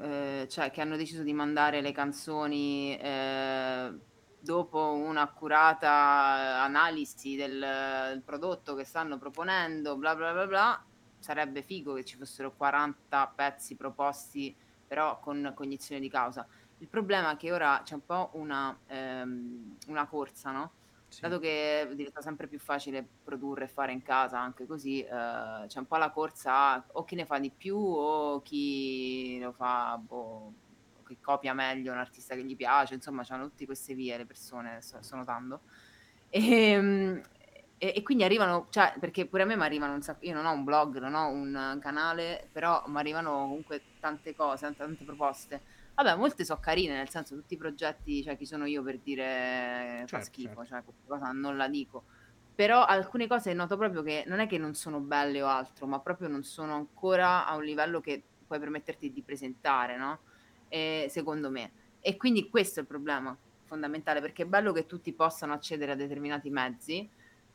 [0.00, 3.92] eh, cioè, che hanno deciso di mandare le canzoni eh,
[4.40, 10.84] dopo un'accurata analisi del, del prodotto che stanno proponendo, bla bla bla bla,
[11.18, 14.56] sarebbe figo che ci fossero 40 pezzi proposti,
[14.86, 16.46] però con cognizione di causa.
[16.78, 20.72] Il problema è che ora c'è un po' una, ehm, una corsa, no?
[21.12, 21.20] Sì.
[21.20, 25.08] Dato che diventa sempre più facile produrre e fare in casa anche così, eh,
[25.66, 29.52] c'è un po' la corsa a o chi ne fa di più o chi lo
[29.52, 30.54] fa, boh,
[31.06, 34.80] che copia meglio un artista che gli piace, insomma, c'hanno tutte queste vie le persone,
[34.80, 35.60] sto, sto notando.
[36.30, 37.20] E,
[37.76, 40.46] e- e quindi arrivano, cioè, perché pure a me mi arrivano un sacco, io non
[40.46, 45.62] ho un blog, non ho un canale, però mi arrivano comunque tante cose, tante proposte.
[45.94, 50.04] Vabbè, molte sono carine, nel senso tutti i progetti, cioè chi sono io per dire
[50.06, 50.66] fa Certo, schifo, certo.
[50.66, 52.04] cioè questa cosa non la dico.
[52.54, 56.00] Però alcune cose noto proprio che non è che non sono belle o altro, ma
[56.00, 60.18] proprio non sono ancora a un livello che puoi permetterti di presentare, no?
[60.68, 61.72] E, secondo me.
[62.00, 65.94] E quindi questo è il problema fondamentale, perché è bello che tutti possano accedere a
[65.94, 67.08] determinati mezzi,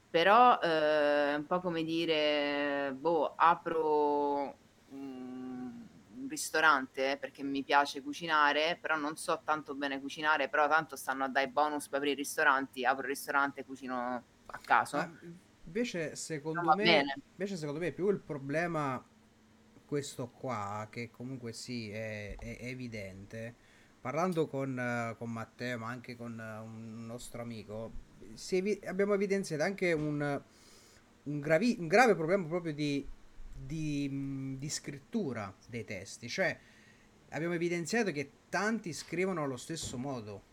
[0.09, 4.57] però eh, è un po' come dire, boh, apro
[6.38, 11.29] ristorante perché mi piace cucinare, però non so tanto bene cucinare, però tanto stanno a
[11.29, 14.97] dare bonus per aprire i ristoranti, apro il ristorante e cucino a caso.
[14.97, 15.09] Ma
[15.65, 19.03] invece secondo me invece secondo me è più il problema
[19.85, 23.55] questo qua che comunque sì è, è- evidente
[24.01, 27.91] parlando con, con Matteo ma anche con un nostro amico
[28.51, 30.41] evi- abbiamo evidenziato anche un,
[31.23, 33.05] un, gravi- un grave problema proprio di,
[33.66, 36.30] di, di scrittura dei testi.
[36.30, 36.58] Cioè
[37.30, 40.43] abbiamo evidenziato che tanti scrivono allo stesso modo.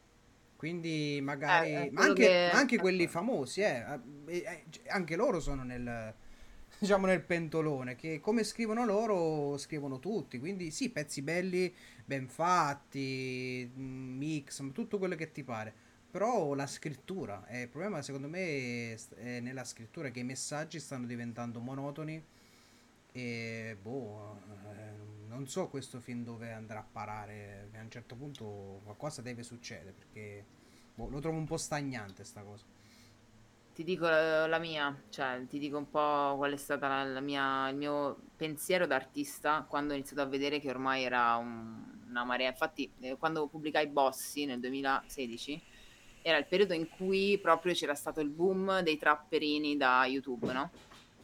[0.56, 3.84] Quindi magari Eh, è ma anche, che- anche quelli famosi eh,
[4.26, 6.14] eh, eh, anche loro sono nel
[6.78, 10.38] diciamo nel pentolone che come scrivono loro scrivono tutti.
[10.38, 11.74] Quindi sì pezzi belli
[12.04, 15.72] ben fatti mm, mix tutto quello che ti pare.
[16.10, 21.06] Però la scrittura eh, il problema secondo me è nella scrittura che i messaggi stanno
[21.06, 22.22] diventando monotoni
[23.16, 24.36] E boh,
[24.72, 27.68] eh, non so questo film dove andrà a parare.
[27.74, 30.44] A un certo punto qualcosa deve succedere perché
[30.94, 32.64] boh, lo trovo un po' stagnante sta cosa.
[33.72, 38.16] Ti dico la, la mia, cioè ti dico un po' qual è mia, il mio
[38.36, 42.48] pensiero da artista quando ho iniziato a vedere che ormai era un- una marea.
[42.48, 45.60] Infatti, eh, quando pubblicai Bossi nel 2016,
[46.22, 50.70] era il periodo in cui proprio c'era stato il boom dei trapperini da YouTube, no?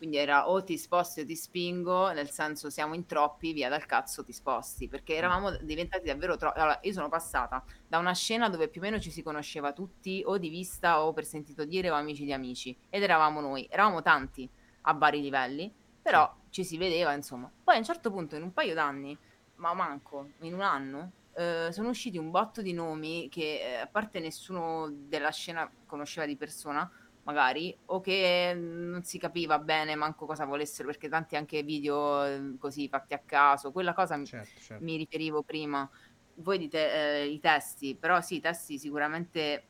[0.00, 3.84] Quindi era o ti sposti o ti spingo, nel senso siamo in troppi, via dal
[3.84, 6.58] cazzo ti sposti, perché eravamo diventati davvero troppi.
[6.58, 10.22] Allora, io sono passata da una scena dove più o meno ci si conosceva tutti,
[10.24, 14.00] o di vista o per sentito dire o amici di amici, ed eravamo noi, eravamo
[14.00, 14.48] tanti
[14.80, 15.70] a vari livelli,
[16.00, 17.52] però ci si vedeva, insomma.
[17.62, 19.14] Poi a un certo punto, in un paio d'anni,
[19.56, 23.86] ma manco, in un anno, eh, sono usciti un botto di nomi che eh, a
[23.86, 26.90] parte nessuno della scena conosceva di persona,
[27.30, 32.56] magari, o che non si capiva bene manco cosa volessero, perché tanti anche video eh,
[32.58, 34.84] così fatti a caso, quella cosa mi, Certo, certo.
[34.84, 35.88] mi riferivo prima.
[36.34, 39.64] Voi dite eh, i testi, però sì, i testi sicuramente,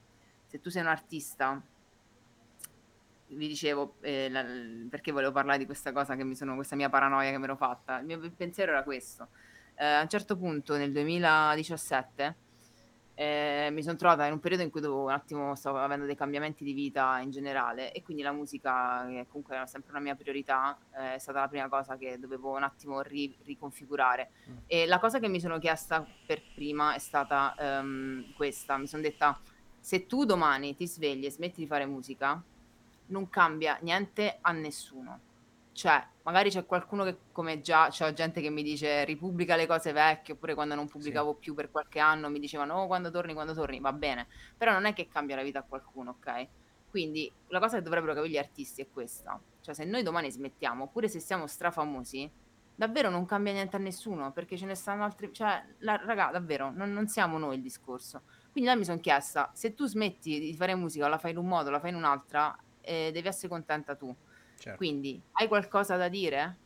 [0.47, 1.63] se tu sei un artista,
[3.29, 4.45] vi dicevo, eh, la-
[4.89, 7.57] perché volevo parlare di questa cosa che mi sono, questa mia paranoia che mi ero
[7.57, 7.99] fatta.
[7.99, 9.29] Il mio pensiero era questo.
[9.77, 12.37] Eh, a un certo punto, nel 2017,
[13.21, 16.17] eh, mi sono trovata in un periodo in cui dovevo un attimo, stavo avendo dei
[16.17, 20.15] cambiamenti di vita in generale e quindi la musica, che comunque era sempre una mia
[20.15, 24.31] priorità, eh, è stata la prima cosa che dovevo un attimo ri- riconfigurare.
[24.49, 24.57] Mm.
[24.67, 29.03] E la cosa che mi sono chiesta per prima è stata ehm, questa, mi sono
[29.03, 29.39] detta,
[29.79, 32.43] se tu domani ti svegli e smetti di fare musica,
[33.09, 35.21] non cambia niente a nessuno.
[35.73, 39.93] Cioè, magari c'è qualcuno che, come già, c'è gente che mi dice ripubblica le cose
[39.93, 43.35] vecchie, oppure quando non Sì, pubblicavo più per qualche anno mi dicevano, oh, quando torni,
[43.35, 44.27] quando torni, va bene.
[44.57, 46.49] Però non è che cambia la vita a qualcuno, ok?
[46.89, 49.41] Quindi la cosa che dovrebbero capire gli artisti è questa.
[49.61, 52.31] Cioè, se noi domani smettiamo, oppure se siamo strafamosi,
[52.75, 55.33] davvero non cambia niente a nessuno, perché ce ne stanno altri...
[55.33, 58.23] Cioè, la, raga, davvero, non, non siamo noi il discorso.
[58.51, 61.47] Quindi là mi sono chiesta, se tu smetti di fare musica, la fai in un
[61.47, 64.15] modo, la fai in un'altra, eh, devi essere contenta tu.
[64.61, 64.77] Certo.
[64.77, 66.57] Quindi, hai qualcosa da dire?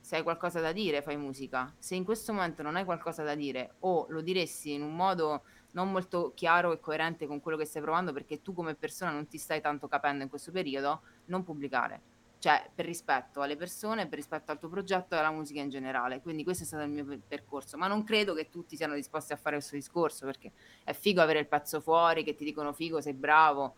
[0.00, 1.74] Se hai qualcosa da dire, fai musica.
[1.78, 5.44] Se in questo momento non hai qualcosa da dire o lo diresti in un modo
[5.70, 9.26] non molto chiaro e coerente con quello che stai provando perché tu come persona non
[9.26, 12.12] ti stai tanto capendo in questo periodo, non pubblicare.
[12.38, 16.20] Cioè, per rispetto alle persone, per rispetto al tuo progetto e alla musica in generale.
[16.20, 17.78] Quindi questo è stato il mio per- percorso.
[17.78, 20.52] Ma non credo che tutti siano disposti a fare questo discorso perché
[20.84, 23.76] è figo avere il pezzo fuori, che ti dicono figo, sei bravo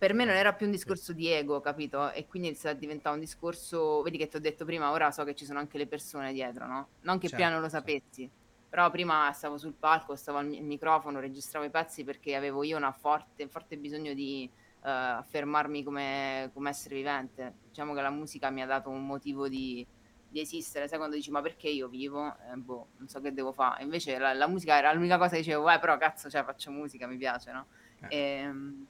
[0.00, 2.10] per me non era più un discorso di ego, capito?
[2.12, 5.34] E quindi sta diventando un discorso, vedi che ti ho detto prima, ora so che
[5.34, 6.92] ci sono anche le persone dietro, no?
[7.00, 8.00] Non che prima non lo Certo, certo.
[8.08, 8.32] sapessi,
[8.66, 12.78] però prima stavo sul palco, stavo al mi- microfono, registravo i pezzi perché avevo io
[12.78, 14.50] una forte, un forte bisogno di
[14.84, 17.58] eh, affermarmi come, come essere vivente.
[17.62, 19.86] Diciamo che la musica mi ha dato un motivo di,
[20.26, 22.26] di esistere, sai quando dici ma perché io vivo?
[22.38, 23.82] Eh, boh, non so che devo fare.
[23.82, 27.06] Invece la, la musica era l'unica cosa che dicevo, eh però cazzo, cioè faccio musica,
[27.06, 27.68] mi piace, no?
[28.02, 28.86] Eh, Ehm,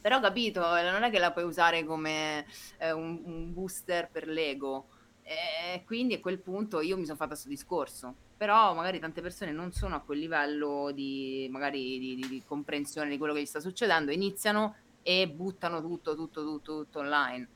[0.00, 2.46] però capito, eh, non è che la puoi usare come
[2.78, 4.88] eh, un, un booster per l'ego.
[5.22, 8.14] E quindi a quel punto io mi sono fatta questo discorso.
[8.36, 13.10] Però magari tante persone non sono a quel livello di, magari di, di- di comprensione
[13.10, 17.48] di quello che gli sta succedendo, iniziano e buttano tutto, tutto, tutto, tutto online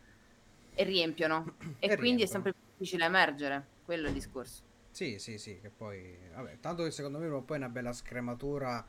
[0.75, 1.55] e riempiono.
[1.79, 2.27] e E quindi è riempiono.
[2.27, 3.67] sempre più difficile emergere.
[3.85, 4.63] Quello è il discorso.
[4.91, 8.85] Sì, sì, sì, che poi, vabbè, tanto che secondo me poi una bella scrematura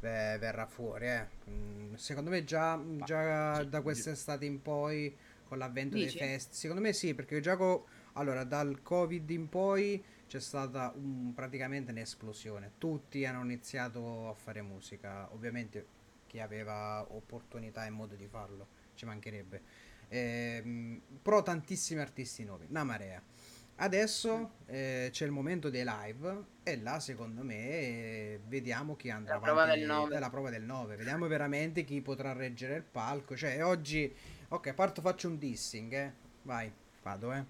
[0.00, 1.26] eh, verrà fuori, eh.
[1.50, 6.12] Mm, Secondo me già, già gi- da quest'estate in poi, con l'avvento dei Dici?
[6.12, 11.32] fest, secondo me sì, perché già co- allora, dal Covid in poi c'è stata un-
[11.34, 12.72] praticamente un'esplosione.
[12.78, 15.86] Tutti hanno iniziato a fare musica, ovviamente
[16.26, 19.62] chi aveva opportunità e modo di farlo, ci mancherebbe.
[20.08, 23.22] Ehm, però tantissimi artisti nuovi, una marea.
[23.78, 29.34] Adesso eh, c'è il momento dei live e là secondo me eh, vediamo chi andrà
[29.34, 30.16] La prova avanti del 9.
[30.16, 34.12] è la prova del 9 vediamo veramente chi potrà reggere il palco cioè oggi
[34.48, 36.12] ok parto faccio un dissing eh.
[36.42, 36.72] vai
[37.02, 37.44] vado eh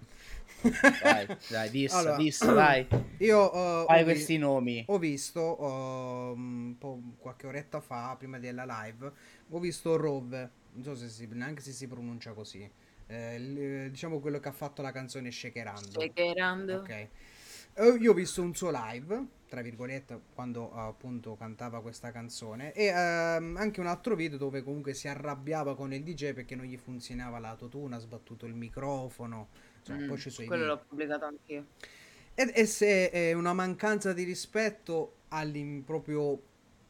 [1.01, 2.87] Dai, dai, dissa, allora dissa, dai.
[3.19, 4.83] io eh, Fai ho, vi- questi nomi.
[4.87, 9.11] ho visto ho, un po' qualche oretta fa prima della live
[9.49, 12.69] ho visto Rove non so se si, neanche se si pronuncia così
[13.07, 16.75] eh, il- diciamo quello che ha fatto la canzone Shakerando Shakerando.
[16.75, 16.89] Ok.
[16.89, 17.09] Eh,
[17.99, 22.85] Io ho visto un suo live, tra virgolette, quando eh, appunto cantava questa canzone e
[22.87, 26.77] ehm, anche un altro video dove comunque si arrabbiava con il DJ perché non gli
[26.77, 29.49] funzionava l'autotune, ha sbattuto il microfono,
[29.79, 30.75] insomma, Mm, poi ci suoi quello video.
[30.75, 31.65] l'ho pubblicato anch'io.
[32.33, 36.41] Ed e se è una mancanza di rispetto all'in- proprio all'enne-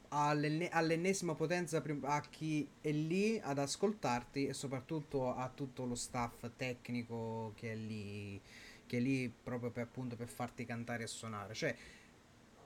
[0.10, 7.54] all'ennesima potenza a chi è lì ad ascoltarti e soprattutto a tutto lo staff tecnico
[7.56, 8.40] che è lì,
[8.86, 11.54] che è lì proprio per, appunto per farti cantare e suonare.
[11.54, 11.76] Cioè,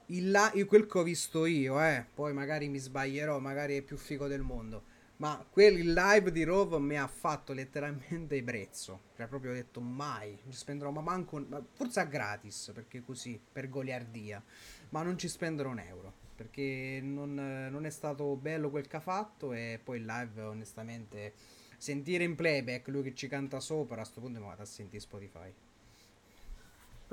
[0.06, 3.96] il la- quel che ho visto io, eh, poi magari mi sbaglierò, magari è più
[3.96, 4.82] figo del mondo.
[5.22, 9.02] Ma quel live di Rove mi ha fatto letteralmente ebbrezzo.
[9.14, 10.36] Cioè, proprio ho detto mai.
[10.50, 11.38] Ci spenderò ma manco.
[11.48, 14.42] ma forse a gratis, perché così, per goliardia.
[14.88, 16.12] Ma non ci spenderò un euro.
[16.34, 19.52] Perché non, non è stato bello quel che ha fatto.
[19.52, 21.34] E poi il live, onestamente,
[21.76, 24.98] sentire in playback lui che ci canta sopra, a sto punto mi vado a sentire
[24.98, 25.54] Spotify.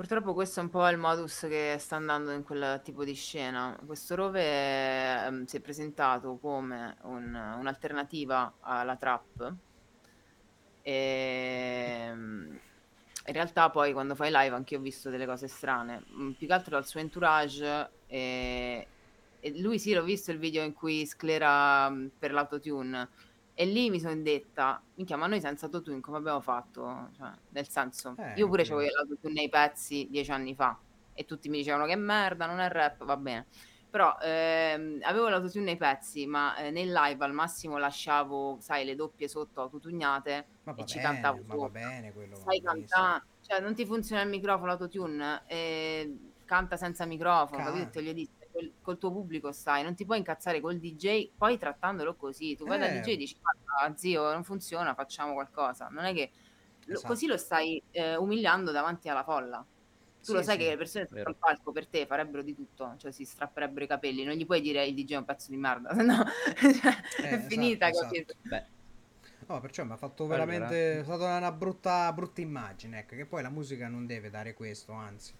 [0.00, 3.78] Purtroppo questo è un po' il modus che sta andando in quel tipo di scena.
[3.84, 9.54] Questo Rove ehm, si è presentato come un- un'alternativa alla trap.
[10.80, 16.30] E in realtà poi quando fai live anche io ho visto delle cose strane, Mm,
[16.30, 17.90] più che altro dal suo entourage.
[18.06, 18.86] E,
[19.38, 23.08] e lui sì, l'ho visto il video in cui sclera mm, per l'autotune.
[23.52, 27.10] E lì mi sono detta, minchia, ma noi senza autotune come abbiamo fatto?
[27.12, 28.70] Cioè, nel senso, Eh, io pure sì.
[28.70, 30.82] c'avevo l'autotune nei pezzi dieci anni fa
[31.12, 33.48] e tutti mi dicevano che merda, non è rap, va bene.
[33.90, 38.94] Però ehm, avevo l'autotune nei pezzi, ma eh, nel live al massimo lasciavo, sai, le
[38.94, 42.38] doppie sotto autotugnate Ma e ci bene, cantavo ma va bene quello.
[42.62, 42.62] benissimo.
[42.62, 47.90] cantando, cioè non ti funziona il microfono autotune, eh, canta senza microfono, Ca- capito?
[47.90, 51.58] Te gli dici, col, col tuo pubblico stai, non ti puoi incazzare col DJ, poi
[51.58, 52.56] trattandolo così.
[52.56, 52.92] Tu vai dal Eh.
[52.92, 55.88] DJ e dici, "Guarda, zio, non funziona, facciamo qualcosa.
[55.88, 56.32] Non è che
[56.84, 57.04] lo- Esatto.
[57.04, 59.66] così lo stai eh, umiliando davanti alla folla.
[60.22, 62.94] Tu lo Sì, sai sì, che le persone sul palco per te farebbero di tutto,
[62.98, 65.56] cioè si strapperebbero i capelli, non gli puoi dire il DJ è un pezzo di
[65.56, 66.24] merda, se no
[66.68, 68.34] cioè, Eh, è finita, esatto, capito?
[68.42, 68.66] Beh,
[69.48, 70.46] No, perciò mi ha fatto Allora.
[70.66, 71.00] veramente.
[71.00, 73.00] È stata una brutta, brutta immagine.
[73.00, 75.32] Ecco, che poi la musica non deve dare questo, anzi,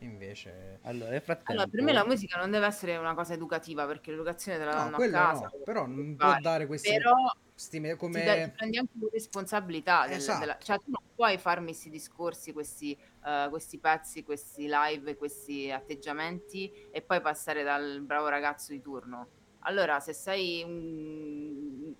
[0.00, 0.78] invece.
[0.82, 1.52] allora, nel frattempo...
[1.52, 4.72] Allora, per me la musica non deve essere una cosa educativa perché l'educazione te la
[4.72, 5.50] No, danno a quello casa.
[5.52, 6.92] no, però non può dare questi.
[6.92, 7.14] Però
[7.54, 8.52] sti me- ti, come.
[8.56, 10.38] prendi anche la responsabilità del- Esatto.
[10.40, 15.70] della, cioè tu non puoi farmi questi discorsi, questi, eh, questi pezzi, questi live, questi
[15.70, 19.30] atteggiamenti e poi passare dal bravo ragazzo di turno.
[19.60, 21.94] Allora, se sei un-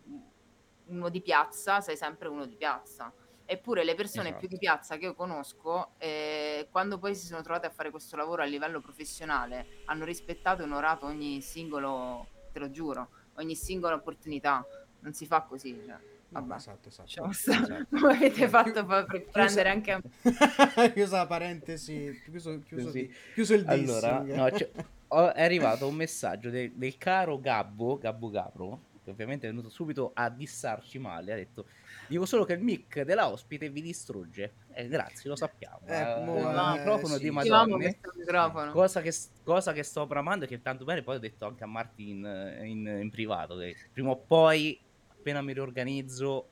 [0.84, 3.12] uno di piazza, sei sempre uno di piazza.
[3.50, 4.40] Eppure le persone Esatto.
[4.40, 8.14] più di piazza che io conosco, eh, quando poi si sono trovate a fare questo
[8.14, 13.94] lavoro a livello professionale, hanno rispettato e onorato ogni singolo, te lo giuro, ogni singola
[13.94, 14.62] opportunità.
[15.00, 15.74] Non si fa così.
[15.86, 15.96] Cioè.
[16.30, 16.54] No, Vabbè.
[16.56, 17.32] esatto, esatto.
[17.32, 17.62] Stare.
[17.62, 17.86] Esatto.
[17.98, 20.00] Come avete Eh, fatto per chiusa- prendere anche a
[20.92, 24.36] chiusa la parentesi, chiuso, chiuso, di- chiuso il Allora, dissing.
[24.38, 24.70] no, c'è-
[25.08, 29.68] ho- è arrivato un messaggio de- del caro Gabbo, Gabbo Gabro, che ovviamente è venuto
[29.70, 31.66] subito a dissarci male, ha detto
[32.06, 34.52] dico solo che il mic della ospite vi distrugge.
[34.72, 35.80] Eh, grazie, lo sappiamo.
[35.86, 38.70] Eh, Eh, mo, il eh, microfono sì, di Madonna.
[38.70, 41.66] Cosa che, cosa che sto bramando e che tanto bene poi ho detto anche a
[41.66, 44.78] Marti in, in- in privato che prima o poi
[45.10, 46.48] appena mi riorganizzo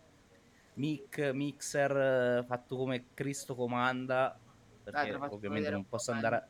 [0.74, 4.38] mic, mixer eh, fatto come Cristo comanda
[4.84, 6.48] Dai, perché faccio ovviamente non posso andare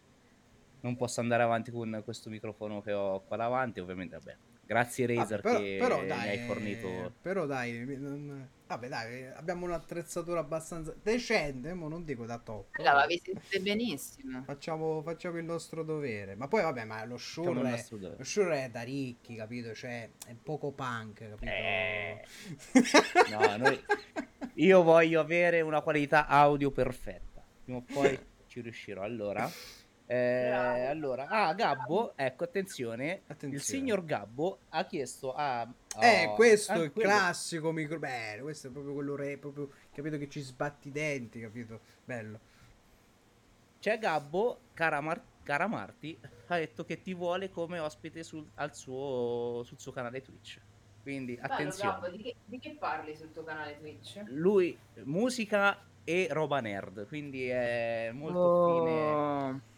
[0.80, 4.36] non posso andare avanti con questo microfono che ho qua davanti ovviamente vabbè
[4.66, 9.26] grazie Ah, Razer però, che però mi dai, hai fornito però dai, non- vabbè dai,
[9.26, 12.76] abbiamo un'attrezzatura abbastanza decente, mo non dico da top.
[12.78, 14.42] La vi sentite benissimo.
[14.44, 16.34] Facciamo, facciamo il nostro dovere.
[16.34, 17.84] Ma poi vabbè, ma lo Shure, è,
[18.16, 19.72] lo Shure è da ricchi, capito?
[19.72, 21.44] Cioè, è poco punk, capito?
[21.44, 22.24] Eh.
[23.30, 23.80] No, noi-
[24.54, 27.44] io voglio avere una qualità audio perfetta.
[27.62, 29.02] Prima o poi ci riuscirò.
[29.02, 29.48] Allora,
[30.07, 33.22] eh, allora, ah, Gabbo, ecco, attenzione.
[33.26, 33.54] Attenzione.
[33.54, 35.68] Il signor Gabbo ha chiesto a.
[36.00, 37.98] Eh, oh, questo ah, è il quello- classico micro...
[37.98, 41.80] Bello, questo è proprio quello re, proprio, capito che ci sbatti i denti, capito?
[42.04, 42.38] Bello.
[43.80, 48.74] C'è Gabbo, cara, Mar- cara Marti, ha detto che ti vuole come ospite sul, al
[48.74, 50.61] suo, sul suo canale Twitch.
[51.02, 52.11] Quindi attenzione.
[52.11, 54.22] di, che, di che parli sul tuo canale Twitch?
[54.26, 58.84] Lui, musica e roba nerd, quindi è molto Oh.
[58.84, 59.74] fine.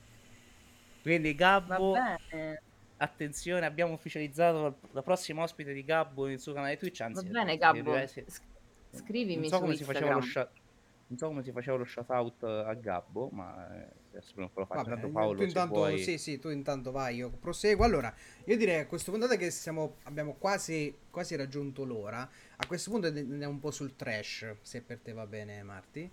[1.03, 2.63] Quindi Va Gabbo, bene,
[2.99, 7.01] attenzione, abbiamo ufficializzato la prossima ospite di Gabbo nel suo canale Twitch.
[7.01, 7.95] va Anzi, bene se Gabbo.
[7.95, 8.43] riusci- S-
[8.91, 10.47] Scrivimi non so su come si faceva lo Instagram.
[10.53, 10.63] shout,
[11.09, 14.67] non so come si faceva lo shout out a Gabbo, ma eh, adesso poi lo
[14.67, 14.67] faccio.
[14.75, 17.85] Vabbè, Intanto Paolo, tu se intanto, vuoi- sì, sì, tu intanto vai, io proseguo.
[17.85, 18.13] Allora,
[18.45, 22.29] io direi a questo punto che siamo, abbiamo quasi, quasi raggiunto l'ora.
[22.57, 26.11] A questo punto andiamo un po' sul trash, se per te va bene, Marti.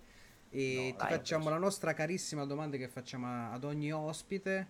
[0.50, 4.68] E No, ti dai, facciamo la nostra carissima domanda che facciamo ad ogni ospite.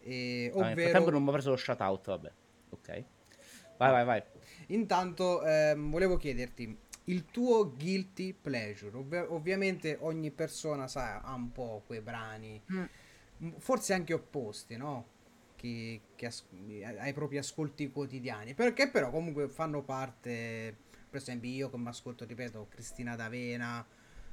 [0.00, 2.32] E, Ah, nel ovvero, frattempo non mi ha preso lo shout out, vabbè.
[2.70, 3.04] Ok.
[3.76, 4.22] Vai, vai, vai.
[4.68, 8.96] Intanto ehm, volevo chiederti il tuo guilty pleasure.
[8.96, 12.84] Ovvi- ovviamente ogni persona sa, ha un po' quei brani, Mm.
[13.58, 15.16] forse anche opposti, no?
[15.56, 16.44] chi, chi as-
[16.98, 20.76] ai propri ascolti quotidiani, perché però comunque fanno parte,
[21.10, 23.84] per esempio io come ascolto, ripeto, Cristina D'Avena,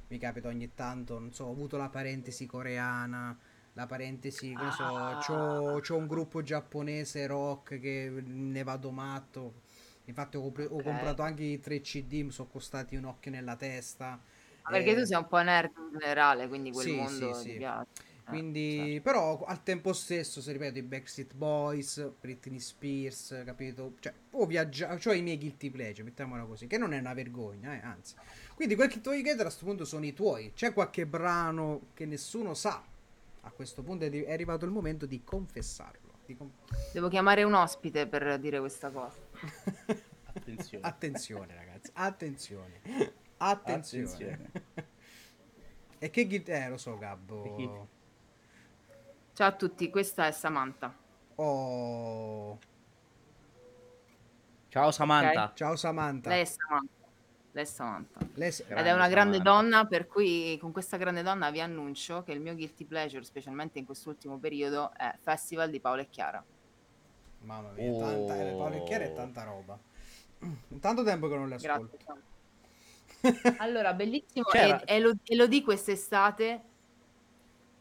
[0.08, 3.36] mi capita ogni tanto, non so, ho avuto la parentesi coreana,
[3.74, 5.18] la parentesi, che ne so, Ah.
[5.18, 9.62] c'ho, c'ho un gruppo giapponese rock che ne vado matto,
[10.04, 13.56] infatti ho, compre- ho comprato anche i 3 CD, mi sono costati un occhio nella
[13.56, 14.20] testa.
[14.62, 17.32] Ma Perché eh, tu sei un po' nerd in generale, quindi quel Sì, mondo sì,
[17.32, 17.54] sì.
[17.54, 17.88] piace.
[18.26, 19.02] Eh, Quindi, certo.
[19.02, 23.94] però al tempo stesso, se ripeto, i Backstreet Boys, Britney Spears, capito?
[24.00, 27.74] Cioè, ho viaggiato, cioè i miei guilty pleasure, mettiamola così, che non è una vergogna,
[27.74, 28.14] eh, anzi.
[28.56, 30.54] Quindi quel che tu vuoi chiedere a questo punto sono i tuoi.
[30.54, 32.82] C'è qualche brano che nessuno sa.
[33.42, 36.14] A questo punto è, arrivato il momento di confessarlo.
[36.24, 36.50] Di con-
[36.90, 39.18] Devo chiamare un ospite per dire questa cosa.
[40.32, 40.86] Attenzione.
[40.86, 42.80] attenzione, ragazzi, attenzione.
[43.36, 44.04] Attenzione.
[44.06, 44.50] Attenzione.
[45.98, 46.52] e che guilty...
[46.52, 47.88] Eh, lo so, Gabbo.
[49.34, 50.96] Ciao a tutti, questa è Samantha.
[51.34, 52.58] Oh...
[54.68, 55.52] Ciao Samantha.
[55.54, 56.30] Ciao Samantha.
[56.30, 56.95] Lei è Samantha.
[57.56, 58.20] Lei è Samantha.
[58.34, 59.62] Lei- Ed Grande è una grande Samantha.
[59.78, 63.78] donna, per cui con questa grande donna vi annuncio che il mio guilty pleasure, specialmente
[63.78, 66.44] in quest'ultimo periodo, è Festival di Paolo e Chiara.
[67.40, 69.14] Mamma mia, tanta, eh, Paolo e Chiara è Oh.
[69.14, 69.78] tanta roba.
[70.80, 71.96] Tanto tempo che non le ascolto.
[72.04, 73.56] Grazie.
[73.58, 74.50] Allora, bellissimo.
[74.50, 76.62] E, e lo, e lo di quest'estate.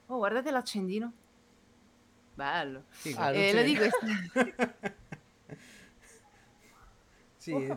[0.05, 1.11] Oh, guardate l'accendino.
[2.33, 2.83] Bello.
[2.87, 3.19] Figo.
[3.19, 4.93] Ah, E si lo di quest-
[7.37, 7.75] sì,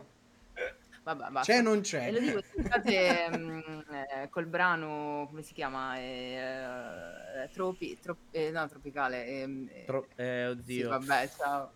[1.14, 1.52] Vabbè, basta.
[1.52, 2.06] c'è o non c'è.
[2.08, 5.96] E lo dico quest'estate mm, eh, col brano, come si chiama?
[5.96, 9.24] Eh, eh, tropi, trop- eh, no, tropicale.
[9.26, 10.88] ehm, eh, Tro- eh, sì, oddio.
[10.90, 11.72] vabbè, ciao.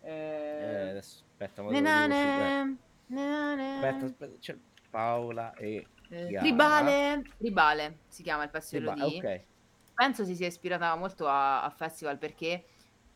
[0.00, 4.56] Eh, Eh, adesso, aspetta, ma nenane, nenane, Aspetta, aspetta, c'è
[4.90, 6.46] Paola e eh, Chiara.
[6.46, 9.44] Tribale, Tribale si chiama il pezzo di ok.
[9.92, 12.64] Penso si sia ispirata molto a, a Festival perché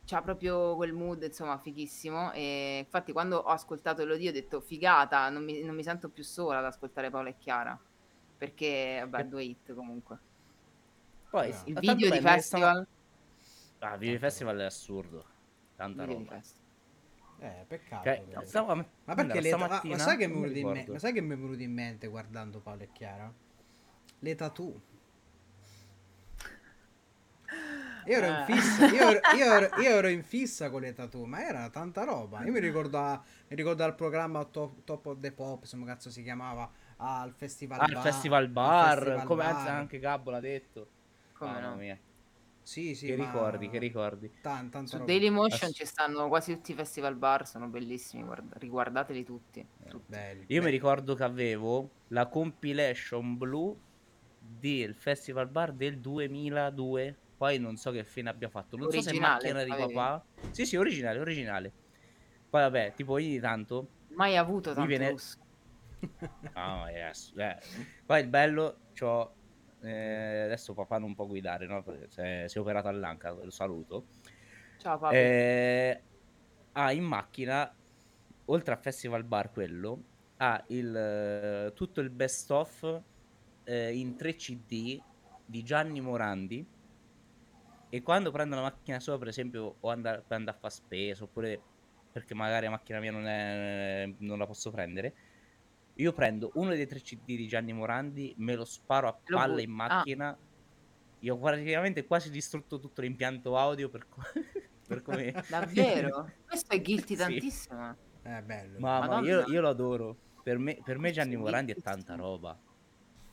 [0.05, 2.32] c'ha proprio quel mood, insomma, fighissimo.
[2.32, 6.24] E infatti, quando ho ascoltato Elodie, ho detto figata, non mi, non mi sento più
[6.24, 7.78] sola ad ascoltare Paola e Chiara.
[8.36, 10.18] Perché, vabbè, due hit comunque.
[11.30, 11.62] Poi Ah.
[11.66, 12.86] Il ma video tanto di bene, festival.
[13.78, 15.24] stava- Ah, il video di festival è assurdo.
[15.76, 16.40] Tanta video roba.
[17.38, 18.03] Eh, peccato.
[18.05, 19.57] Cioè, stavo- Ma perché l'età...
[19.57, 20.92] stamattina ma, sai che mi è non mi venuto in me- ricordo.
[20.92, 23.32] ma sai che mi è venuto in mente guardando Paolo e Chiara?
[24.20, 24.80] Le tattoo.
[28.07, 28.44] Io ero, in Eh.
[28.53, 32.05] fissa, io, ero, io ero- io ero in fissa con le tattoo, ma era tanta
[32.05, 32.42] roba.
[32.44, 36.11] Io mi ricordo, a- mi ricordo al programma Top, Top of the Pop, come cazzo
[36.11, 38.03] si chiamava, al Festival Ah, Bar.
[38.03, 39.68] Festival al Bar, Festival come Bar.
[39.68, 40.88] anche Gabbo l'ha detto.
[41.34, 41.76] Come Mamma no?
[41.76, 41.98] mia.
[42.64, 44.30] Sì, sì, che ma- ricordi, che ricordi.
[44.40, 45.07] Tan- tanta Su roba.
[45.11, 49.66] Dailymotion Ass- ci stanno quasi tutti i festival bar, sono bellissimi, guarda- riguardateli tutti.
[49.88, 50.05] tutti.
[50.07, 50.44] Belli.
[50.46, 53.76] Io Beh, mi ricordo che avevo la compilation blu
[54.38, 57.16] del Festival Bar del 2002.
[57.43, 58.76] Poi non so che fine abbia fatto.
[58.76, 59.95] Non so se Originale, macchina di avevi?
[59.95, 60.24] papà.
[60.53, 61.72] Sì, sì, originale, originale.
[62.49, 65.38] Poi vabbè, tipo ogni tanto Mai avuto tanto viene- lusso.
[66.53, 67.57] Ah, yes, eh.
[68.07, 69.34] Poi il bello, c'ho,
[69.80, 71.82] eh, adesso papà non può guidare, no?
[71.82, 74.07] Perché si è, si è operato all'anca, lo saluto.
[74.78, 75.16] Ciao Paolo.
[75.16, 76.03] Eh,
[76.70, 77.74] ha in macchina,
[78.45, 80.03] oltre a Festival Bar quello,
[80.36, 83.03] ha il, eh, tutto il best of
[83.64, 85.03] eh, in 3 CD
[85.45, 86.80] di Gianni Morandi.
[87.95, 91.24] E quando prendo la macchina sua, per esempio, o andare, per andare a fare spesa,
[91.24, 91.61] oppure
[92.11, 95.12] perché magari la macchina mia non, è, non la posso prendere,
[95.97, 99.62] io prendo uno dei tre CD di Gianni Morandi, me lo sparo a palle butti.
[99.64, 99.74] in Ah.
[99.74, 100.38] macchina.
[101.18, 104.22] Io ho praticamente quasi distrutto tutto l'impianto audio per, co-
[104.88, 105.30] per come...
[105.49, 106.30] Davvero?
[106.49, 107.16] Questo è guilty Sì.
[107.16, 107.97] tantissimo.
[108.22, 108.78] È bello.
[108.78, 109.28] Mamma, Madonna.
[109.28, 110.16] io, io lo adoro.
[110.43, 112.59] Per me, per me Gianni Morandi è tanta roba.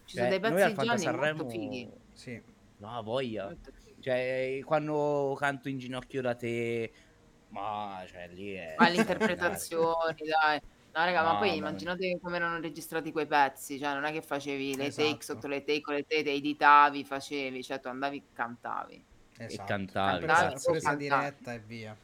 [0.03, 1.49] Ci sono dei Cioè, pezzi noi di Gianni molto Sanremo...
[1.49, 1.91] fighi.
[2.11, 2.41] Sì.
[2.77, 3.45] No, voglia.
[3.45, 3.88] Molto fighi.
[3.99, 6.91] Cioè, quando canto in ginocchio da te...
[7.49, 8.75] Ma, cioè, lì è...
[8.77, 10.61] Ma le interpretazioni, dai.
[10.91, 14.21] No, raga, ma Mamma poi immaginate come erano registrati quei pezzi, cioè non è che
[14.21, 15.21] facevi le take Esatto.
[15.21, 19.05] sotto le take, con le take, te editavi, facevi, cioè tu andavi, cantavi.
[19.37, 19.67] Esatto.
[19.67, 20.71] cantavi, Presa, cazzo.
[20.71, 21.21] presa Cantavi.
[21.21, 21.97] diretta e via.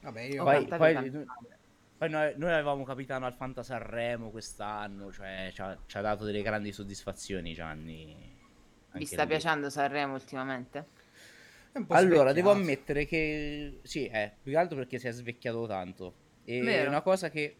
[0.00, 0.42] Vabbè, io...
[0.42, 1.26] Poi, cantavi, poi, cantavi.
[1.98, 6.24] poi noi, noi avevamo capitano al Fanta Sanremo quest'anno, cioè ci ha, ci ha dato
[6.24, 8.31] delle grandi soddisfazioni Gianni.
[8.94, 10.86] Vi sta piacendo Sanremo ultimamente?
[11.72, 15.12] è un po' Allora, devo ammettere che sì, è più che altro perché si è
[15.12, 16.14] svecchiato tanto.
[16.42, 17.58] E è una cosa che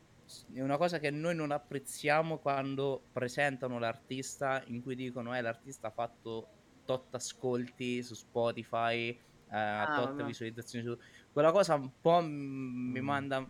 [0.55, 5.89] è una cosa che noi non apprezziamo quando presentano l'artista in cui dicono eh l'artista
[5.89, 6.49] ha fatto
[6.85, 10.24] tot ascolti su Spotify, eh, Ah, tot vabbè.
[10.24, 10.97] visualizzazioni su
[11.30, 13.03] quella cosa un po' mi Mm.
[13.03, 13.47] manda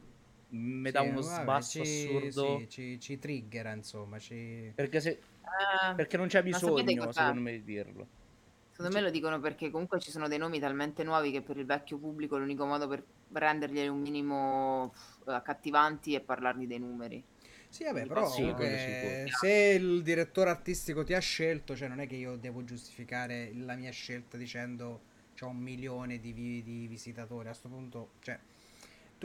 [0.54, 4.18] mi Sì, dà uno vabbè, sbasso ci- assurdo sì, ci, ci triggera, insomma.
[4.18, 4.74] Ci...
[4.74, 5.20] perché, se,
[5.60, 8.06] Eh, perché non c'è bisogno secondo me di dirlo.
[8.70, 11.66] Secondo me lo dicono perché comunque ci sono dei nomi talmente nuovi che per il
[11.66, 14.92] vecchio pubblico l'unico modo per renderli un minimo
[15.26, 17.22] accattivanti è parlargli dei numeri.
[17.68, 19.38] Sì, vabbè, però Sì, sicuro.
[19.40, 19.48] se
[19.78, 23.90] il direttore artistico ti ha scelto, cioè non è che io devo giustificare la mia
[23.90, 25.00] scelta dicendo
[25.34, 27.48] c'ho un milione di, vi- di visitatori.
[27.48, 28.38] A sto punto, cioè,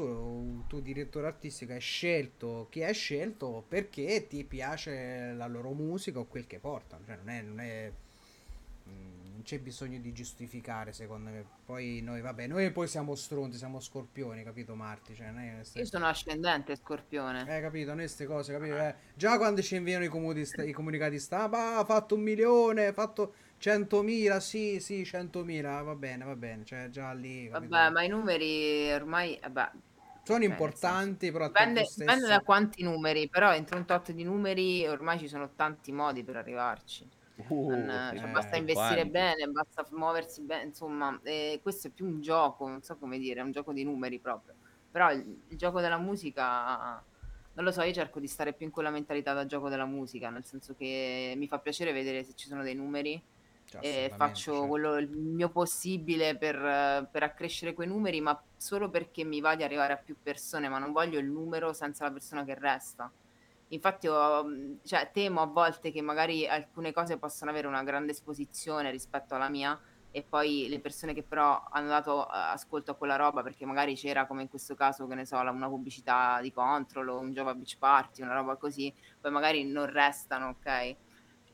[0.01, 6.19] tu, tu direttore artistico hai scelto chi hai scelto perché ti piace la loro musica
[6.19, 7.03] o quel che portano.
[7.05, 7.91] Cioè, non è, non è-
[8.89, 11.45] mm, non c'è bisogno di giustificare, secondo me.
[11.65, 15.15] Poi noi, vabbè, noi poi siamo stronzi, siamo scorpioni, capito Marti?
[15.15, 17.41] Cioè, è- Io sono ascendente scorpione.
[17.57, 18.77] eh, capito, noi queste cose, capito?
[18.77, 22.93] Eh, già quando ci inviano i, comuni- i comunicati stampa, ha fatto un milione, ha
[22.93, 27.59] fatto 100.000, sì, sì, 100.000, va bene, va bene, cioè già lì, capito?
[27.69, 29.71] Vabbè, ma i numeri ormai, vabbè,
[30.27, 32.37] Sono cioè, importanti, però dipende, tempo dipende stesso...
[32.37, 36.35] da quanti numeri, però entro un tot di numeri ormai ci sono tanti modi per
[36.35, 37.07] arrivarci.
[37.47, 39.09] Uh, Non- cioè, eh, basta investire quanti.
[39.09, 43.39] bene, basta muoversi bene, insomma, eh, questo è più un gioco, non so come dire,
[43.39, 44.55] è un gioco di numeri proprio.
[44.91, 47.01] Però il, il gioco della musica,
[47.53, 50.29] non lo so, io cerco di stare più in quella mentalità da gioco della musica,
[50.29, 53.23] nel senso che mi fa piacere vedere se ci sono dei numeri
[53.63, 59.23] Cioè, e faccio quello il mio possibile per, per accrescere quei numeri, ma solo perché
[59.23, 62.43] mi va di arrivare a più persone, ma non voglio il numero senza la persona
[62.43, 63.11] che resta.
[63.69, 68.11] Infatti, ho, mh, cioè, temo a volte che magari alcune cose possano avere una grande
[68.11, 69.79] esposizione rispetto alla mia
[70.11, 73.95] e poi le persone che però hanno dato eh, ascolto a quella roba perché magari
[73.95, 77.53] c'era, come in questo caso, che ne so, una pubblicità di Control o un Java
[77.53, 80.95] Beach Party, una roba così, poi magari non restano, ok?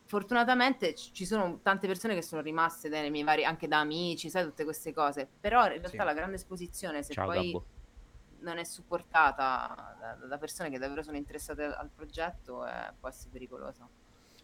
[0.06, 4.44] Fortunatamente ci sono tante persone che sono rimaste nei miei vari, anche da amici, sai,
[4.44, 5.98] tutte queste cose, però in realtà Sì.
[5.98, 7.66] la grande esposizione, se Ciao poi Gabbo.
[8.42, 13.10] non è supportata da, da persone che davvero sono interessate al, al progetto, eh, può
[13.10, 13.88] essere pericolosa.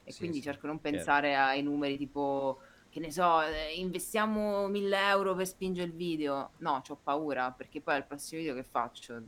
[0.03, 0.43] E Sì, quindi sì.
[0.43, 5.45] cerco di non pensare ai numeri tipo, che ne so, eh, investiamo 1000 euro per
[5.45, 6.51] spingere il video.
[6.57, 9.21] No, ho paura, perché poi al prossimo video che faccio?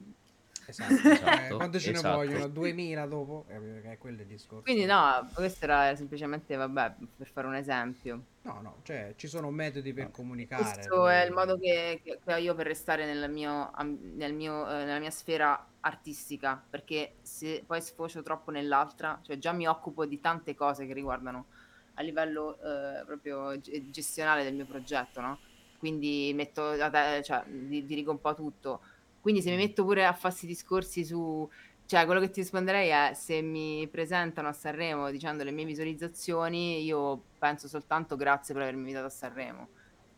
[0.71, 2.07] Esatto, Esatto, eh, quanto ce esatto.
[2.07, 2.47] ne vogliono?
[2.47, 3.45] 2000 dopo?
[3.49, 4.63] Eh, è quello il discorso.
[4.63, 8.21] Quindi no, questo era semplicemente, vabbè, per fare un esempio.
[8.43, 10.11] No, no, cioè ci sono metodi per No.
[10.11, 10.63] comunicare.
[10.63, 13.71] Questo è il modo che, che- che ho io per restare nel mio,
[14.15, 19.51] nel mio, eh, nella mia sfera artistica, perché se poi sfocio troppo nell'altra, cioè già
[19.51, 21.47] mi occupo di tante cose che riguardano
[21.95, 25.37] a livello eh, proprio ge- gestionale del mio progetto, no?
[25.77, 28.81] Quindi metto, cioè, di- dirigo un po' tutto.
[29.21, 31.47] Quindi se mi metto pure a farsi discorsi su...
[31.85, 36.83] Cioè, quello che ti risponderei è se mi presentano a Sanremo dicendo le mie visualizzazioni,
[36.83, 39.69] io penso soltanto grazie per avermi invitato a Sanremo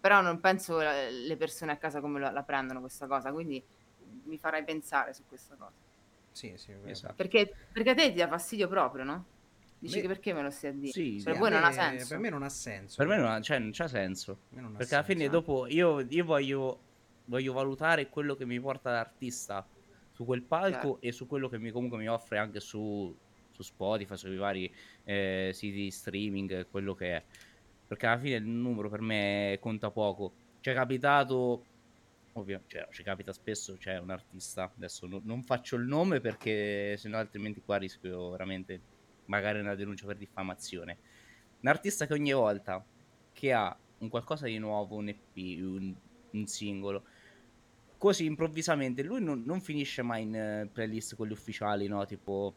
[0.04, 3.64] però non penso eh, le persone a casa come la, la prendono questa cosa, quindi
[4.26, 5.72] mi farai pensare su questa cosa.
[6.30, 6.74] Sì, sì.
[6.84, 7.14] Esatto.
[7.16, 9.26] Perché, perché a te ti dà fastidio proprio, no?
[9.80, 10.92] Dici Me- che perché me lo stai a dire?
[10.92, 12.08] Sì, per Sì, voi a non me- ha senso.
[12.10, 12.96] Per me non ha senso.
[12.98, 14.34] Per me non, ha- cioè, non c'ha senso.
[14.50, 15.36] Per me non ha Perché alla fine senso.
[15.40, 16.83] dopo io, io voglio,
[17.26, 19.66] voglio valutare quello che mi porta l'artista
[20.12, 21.02] su quel palco Certo.
[21.02, 23.16] e su quello che mi, comunque mi offre anche su,
[23.52, 27.24] su Spotify, sui vari eh, siti di streaming, quello che è.
[27.88, 30.34] Perché alla fine il numero per me conta poco.
[30.60, 31.66] Ci è capitato,
[32.34, 36.96] ovvio, cioè, ci capita spesso, c'è un artista, adesso no- non faccio il nome perché
[36.98, 38.80] sennò altrimenti qua rischio veramente
[39.26, 40.98] magari una denuncia per diffamazione.
[41.62, 42.84] Un artista che ogni volta
[43.32, 45.94] che ha un qualcosa di nuovo, un EP, un,
[46.32, 47.04] un singolo,
[48.04, 52.06] così improvvisamente lui non, non finisce mai in eh, playlist quelli ufficiali, no?
[52.06, 52.54] Tipo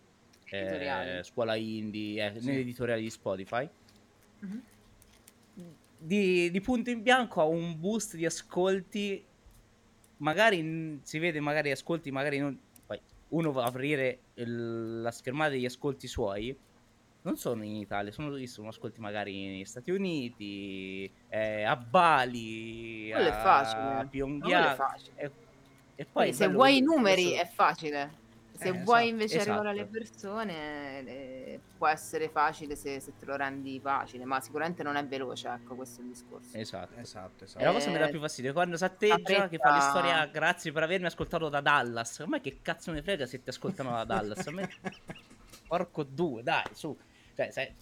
[0.51, 2.47] eh, scuola indie, eh, Sì.
[2.47, 3.69] negli editoriali di Spotify.
[4.41, 4.63] Mhm.
[5.99, 9.25] Di, di punto in bianco ha un boost di ascolti,
[10.17, 12.59] magari in- si vede, magari ascolti, magari non.
[12.85, 16.57] Poi uno va a aprire il- la schermata degli ascolti suoi.
[17.27, 23.29] Non sono in Italia, sono, sono ascolti magari negli Stati Uniti, eh, a Bali, Quello
[23.29, 23.81] è a facile.
[23.83, 24.77] Ma quello è Pyongyang.
[24.77, 25.13] facile.
[25.17, 25.31] E,
[25.97, 28.25] e poi è se vuoi i numeri questo- è facile.
[28.57, 29.99] Se Eh, vuoi esatto, invece arrivare alle esatto.
[29.99, 35.05] persone eh, può essere facile se, se te lo rendi facile, ma sicuramente non è
[35.05, 36.57] veloce, ecco, questo è il discorso.
[36.57, 36.99] Esatto.
[36.99, 37.65] Esatto, E esatto.
[37.65, 39.81] la cosa mi dà Eh, più fastidio è quando si atteggia fretta- che fa le
[39.83, 42.21] storie "Ah, grazie per avermi ascoltato da Dallas.
[42.21, 44.47] A me che cazzo ne frega se ti ascoltano da Dallas?
[44.47, 44.71] A me
[45.69, 46.97] porco due, dai, su.
[47.37, 47.73] Cioè, sai,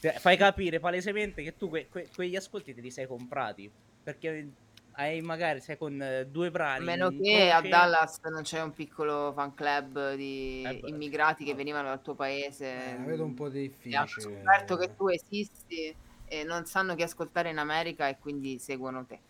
[0.00, 3.70] te- fai capire palesemente che tu que- que- quegli ascolti te li sei comprati.
[4.02, 4.48] Perché
[4.92, 6.84] hai magari sei con eh, due A brani.
[6.84, 7.60] meno in che a.
[7.60, 11.56] Dallas non c'è un piccolo fan club di Eh beh, immigrati che no.
[11.56, 12.64] venivano dal tuo paese.
[12.66, 13.50] Eh, vedo un po' e
[13.96, 14.24] hanno difficile.
[14.34, 15.94] scoperto che tu esisti
[16.24, 19.20] e non sanno chi ascoltare in America e quindi seguono te.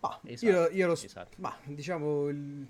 [0.00, 1.36] Ma Esatto, io, io lo s- esatto.
[1.38, 2.66] ma diciamo il,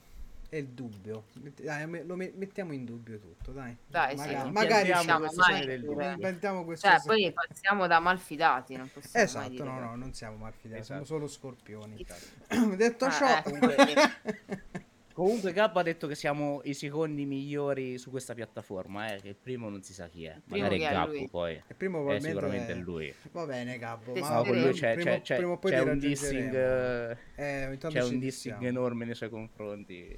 [0.52, 1.24] è il dubbio.
[1.62, 3.74] Dai, lo me- mettiamo in dubbio tutto, dai.
[3.86, 6.10] Dai, sì, magari, non magari dubbio.
[6.10, 6.86] inventiamo questo.
[6.86, 10.36] Cioè, poi passiamo da malfidati, non possiamo mai Esatto, dire no, che- no, non siamo
[10.36, 11.18] malfidati, siamo Esatto.
[11.18, 12.04] solo scorpioni.
[12.76, 13.76] Detto Ah, ciò, eh, comunque-
[15.14, 19.36] Comunque Gabbo ha detto che siamo i secondi migliori su questa piattaforma, eh, che il
[19.36, 20.34] primo non si sa chi è.
[20.46, 21.28] Magari è Gabbo lui?
[21.28, 21.52] poi.
[21.52, 23.14] il primo Eh, probabilmente sicuramente è- lui.
[23.32, 24.80] Va bene, Gabbo, Sì, ma sì, No, con lui sì.
[24.80, 28.66] c'è, c'è- c'è- o poi c'è un dissing, eh, Eh, c'è un dissing diciamo.
[28.66, 30.16] enorme nei suoi confronti.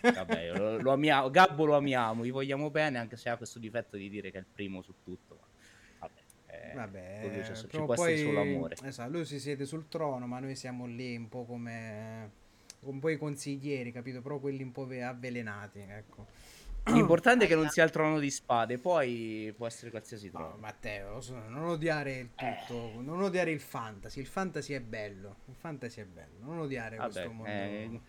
[0.00, 3.96] Vabbè, lo, lo amiamo, Gabbo lo amiamo, gli vogliamo bene, anche se ha questo difetto
[3.96, 5.38] di dire che è il primo su tutto.
[5.98, 8.76] Vabbè, eh, Vabbè, c'è- ci può essere poi- solo amore.
[8.82, 12.30] Esatto, lui si siede sul trono, ma noi siamo lì un po' come
[12.80, 14.22] un po' i consiglieri, capito?
[14.22, 16.26] Però quelli un po' ve- avvelenati, ecco.
[16.86, 20.56] L'importante è che non sia il trono di spade, poi può essere qualsiasi No, trono.
[20.56, 22.56] Matteo, lo so, non odiare il Eh.
[22.66, 24.20] tutto, non odiare il fantasy.
[24.20, 26.38] Il fantasy è bello, il fantasy è bello.
[26.40, 27.50] Non odiare Vabbè, questo mondo.
[27.50, 28.00] eh,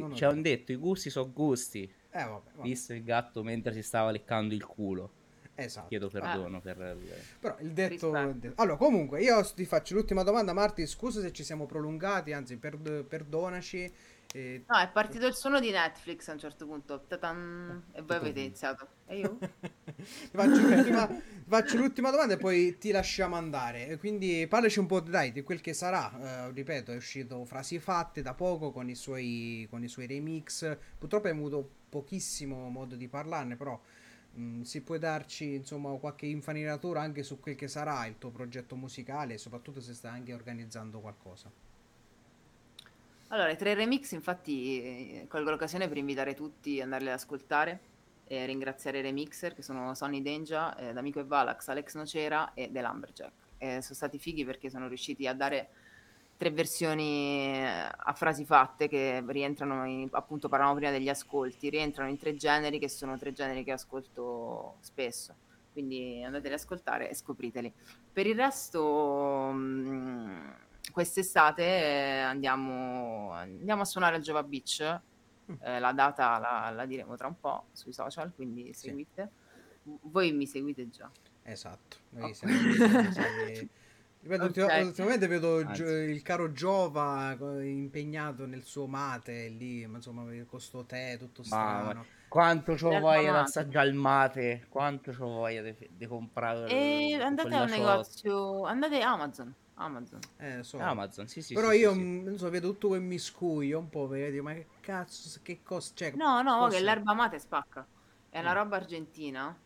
[0.00, 0.34] C'è odiare.
[0.34, 1.82] un detto, i gusti sono gusti.
[1.82, 2.62] Eh, vabbè, vabbè.
[2.68, 5.10] Visto il gatto mentre si stava leccando il culo.
[5.56, 5.86] Esatto.
[5.88, 6.10] Chiedo Ah.
[6.10, 6.96] perdono per...
[7.00, 7.08] il-
[7.38, 10.84] Però il detto, il detto- Allora, comunque, io ti faccio l'ultima domanda, Marti.
[10.86, 13.92] Scusa se ci siamo prolungati, anzi, perd- perdonaci.
[14.34, 17.04] Eh, No, è partito il suono di Netflix a un certo punto.
[17.06, 18.88] Ta-tan, e voi avete iniziato.
[19.06, 19.38] E io?
[20.32, 23.88] Faccio, l'ultima, ti faccio l'ultima domanda e poi ti lasciamo andare.
[23.88, 26.48] E Quindi parlaci un po' dai, di quel che sarà.
[26.48, 30.76] Eh, ripeto, è uscito Frasi Fatte da poco con i, suoi, con i suoi remix.
[30.98, 33.78] Purtroppo hai avuto pochissimo modo di parlarne, però
[34.32, 38.76] mh, si può darci insomma qualche infarinatura anche su quel che sarà il tuo progetto
[38.76, 41.50] musicale e soprattutto se stai anche organizzando qualcosa.
[43.34, 47.80] Allora, i tre remix, infatti, eh, colgo l'occasione per invitare tutti ad andarli ad ascoltare
[48.28, 52.70] e ringraziare i remixer che sono Sonny Denja, eh, D'Amico e Valax, Alex Nocera e
[52.70, 53.32] The Lumberjack.
[53.58, 55.68] Eh, sono stati fighi perché sono riusciti a dare
[56.36, 62.10] tre versioni eh, a frasi fatte che rientrano, in, appunto parlavamo prima degli ascolti, rientrano
[62.10, 65.34] in tre generi che sono tre generi che ascolto spesso.
[65.72, 67.72] Quindi andate ad ascoltare e scopriteli.
[68.12, 70.54] Per il resto, mh,
[70.94, 75.00] quest'estate eh, andiamo, andiamo a suonare al Jova Beach.
[75.60, 78.86] Eh, la data la, la diremo tra un po' sui social, quindi Sì.
[78.88, 79.30] seguite.
[80.02, 81.10] Voi mi seguite già.
[81.42, 82.34] Esatto, noi Ok.
[82.36, 83.68] siamo lì, sai-
[84.24, 84.84] Ripeto, ultima- Ok.
[84.86, 91.18] ultimamente vedo il caro Giova impegnato nel suo mate lì, ma insomma, con questo tè
[91.18, 92.06] tutto strano.
[92.28, 97.20] Quanto c'ho L'erba voglia di assaggiare il mate, quanto c'ho voglia di, comprare E il-
[97.20, 99.54] andate a un quella negozio, andate a Amazon.
[99.76, 100.20] Amazon.
[100.38, 100.78] Eh, so.
[100.80, 101.54] Amazon, sì, sì.
[101.54, 104.66] Però sì, io sì, non so, vedo tutto quel miscuglio un po', vedi, ma che
[104.80, 106.12] cazzo, che cosa c'è?
[106.12, 107.86] No, no, ma che l'erba mate spacca.
[108.28, 108.54] È una Mm.
[108.54, 109.56] roba argentina.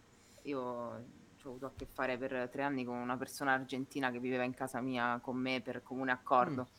[0.43, 1.05] Io
[1.36, 4.44] ci ho avuto a che fare per tre anni con una persona argentina che viveva
[4.44, 6.70] in casa mia con me per comune accordo.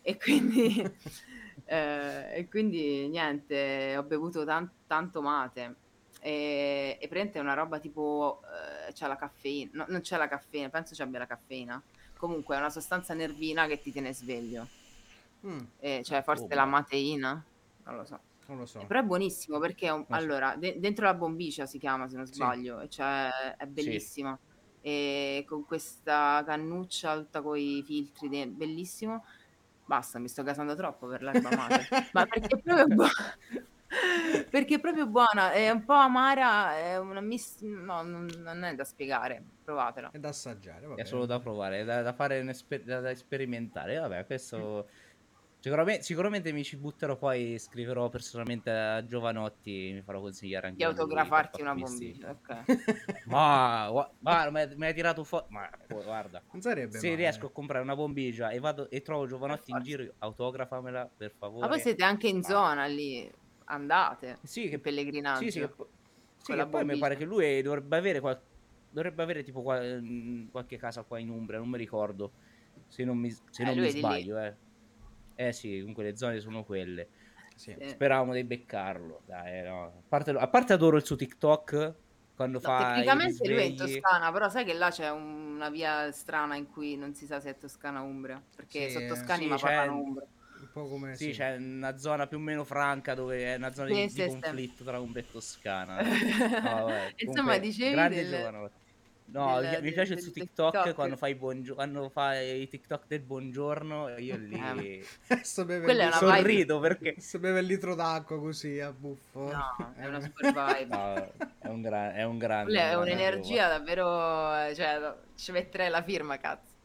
[0.00, 0.74] E quindi,
[1.64, 5.80] eh, e quindi niente, ho bevuto tan- tanto mate.
[6.20, 8.40] E, e praticamente è una roba tipo
[8.88, 11.82] eh, c'è la caffeina, no, non c'è la caffeina, penso ci abbia la caffeina.
[12.18, 14.66] Comunque è una sostanza nervina che ti tiene sveglio.
[15.46, 16.54] Mm, Eh, cioè forse come?
[16.56, 17.44] la mateina,
[17.84, 18.18] non lo so.
[18.46, 18.84] non lo so.
[18.86, 20.14] Però è buonissimo perché un- so.
[20.14, 22.34] allora, de- dentro la bombicia si chiama se non Sì.
[22.34, 24.36] sbaglio, e cioè è bellissima.
[24.80, 29.24] E con questa cannuccia tutta con i filtri, de- bellissimo.
[29.84, 31.86] Basta, mi sto gasando troppo per l'erba mate.
[32.12, 33.06] Ma perché è proprio.
[34.50, 38.74] Perché è proprio buona, è un po' amara, è una mis- no, non, non è
[38.74, 40.10] da spiegare, provatela.
[40.10, 41.00] È da assaggiare, vabbè.
[41.00, 43.96] È solo da provare, è da, da fare un esper- da, da sperimentare.
[43.98, 44.88] Vabbè, questo.
[45.60, 47.58] Sicuramente, sicuramente mi ci butterò poi.
[47.58, 49.90] Scriverò personalmente a Giovanotti.
[49.92, 52.64] Mi farò consigliare anche Di lui autografarti per una bombicia, ok.
[53.26, 53.88] Ma
[54.20, 55.46] guarda, mi hai- tirato fuori.
[55.48, 57.18] Ma guarda, Non sarebbe se male.
[57.20, 61.62] riesco a comprare una bombigia e vado e trovo Giovanotti in giro, autografamela per favore.
[61.66, 63.28] Ma poi siete anche in Ma- zona lì,
[63.68, 65.44] andate, Sì, che pellegrinaggio.
[65.44, 65.74] Sì, sì, che,
[66.38, 68.42] sì, che poi mi pare che lui dovrebbe avere, qual-
[68.88, 72.32] dovrebbe avere tipo qual- mh, qualche casa qua in Umbria, non mi ricordo.
[72.86, 74.56] Se non mi, se Eh, non mi sbaglio, eh.
[75.34, 77.10] Eh sì, comunque le zone sono quelle.
[77.54, 77.76] Sì.
[77.78, 77.86] Sì.
[77.86, 79.22] Speravamo di beccarlo.
[79.26, 79.84] Dai, no.
[79.84, 81.96] a, parte, a parte adoro il suo TikTok
[82.34, 83.76] quando No, fa tecnicamente lui è in.
[83.76, 87.38] Toscana, però sai che là c'è un- una via strana in cui non si sa
[87.40, 89.06] se è Toscana o Umbria, perché Sì, sono eh.
[89.06, 90.28] toscani Sì, ma parlano Umbria.
[90.74, 91.38] Un po' come Sì, sì.
[91.38, 94.20] c'è una zona più o meno franca dove è una zona Sì, di, di sì,
[94.22, 94.26] sì.
[94.28, 96.02] conflitto tra Umbria e Toscana.
[96.02, 98.70] No, vabbè, Insomma, comunque, dicevi grande del-.
[99.30, 100.94] No, del- mi- piace del suo TikTok, TikTok.
[100.94, 105.66] quando fa i buongio- quando fa i TikTok del buongiorno e io lì Eh, Adesso
[105.66, 106.36] beve, litro- vibe.
[106.38, 109.50] sorrido perché adesso beve il litro d'acqua così a buffo.
[109.52, 110.86] No, è una super vibe.
[110.96, 112.72] no, è un, gran- è un grande.
[112.72, 116.76] Quella è un'energia davvero, cioè, ci metterei la firma, cazzo.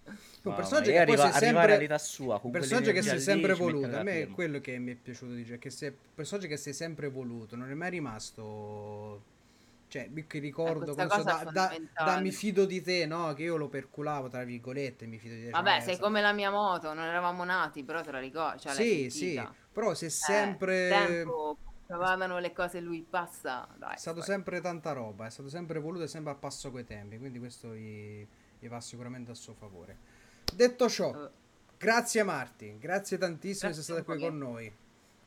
[0.44, 1.98] Un personaggio che poi arriva, si è arriva sempre...
[2.00, 2.40] sua.
[2.40, 3.96] Con Un personaggio che si è sempre voluto.
[3.96, 5.60] A me è quello che mi è piaciuto di Jack.
[5.70, 7.56] Che un personaggio che si è sempre voluto.
[7.56, 9.32] Non è mai rimasto.
[9.88, 13.32] Cioè, io che ricordo so, cosa da, da- da mi fido di te, no?
[13.34, 15.06] Che io lo perculavo tra virgolette.
[15.06, 15.52] Mi fido di te.
[15.52, 18.60] cioè, Vabbè, eh, sei come la mia moto, non eravamo nati, però te la ricordi.
[18.62, 19.42] Cioè, Sì, sì.
[19.72, 20.90] Però si è Eh, sempre.
[20.90, 21.58] tempo,
[21.88, 23.68] vadano le cose, lui passa.
[23.78, 24.26] Dai, È stato poi.
[24.26, 27.74] sempre tanta roba, è stato sempre voluto e sempre a passo coi tempi, quindi questo
[27.76, 28.26] gli,
[28.60, 29.98] gli va sicuramente a suo favore.
[30.56, 31.30] Detto ciò, Eh,
[31.78, 34.74] grazie Marti, grazie tantissimo di Grazie essere stato qui con noi.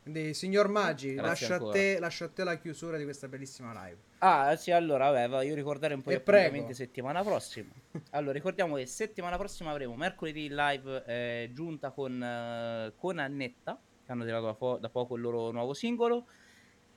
[0.03, 3.99] Quindi, signor Maggi, lascio a, te, lascio a te la chiusura di questa bellissima live.
[4.19, 6.43] Ah, sì, allora, vabbè, voglio ricordare un po' E di prego.
[6.45, 7.69] appuntamenti settimana prossima.
[8.11, 14.13] Allora, ricordiamo che settimana prossima avremo mercoledì live eh, giunta con, eh, con Annetta, che
[14.13, 16.27] hanno tirato da, fo- da poco il loro nuovo singolo.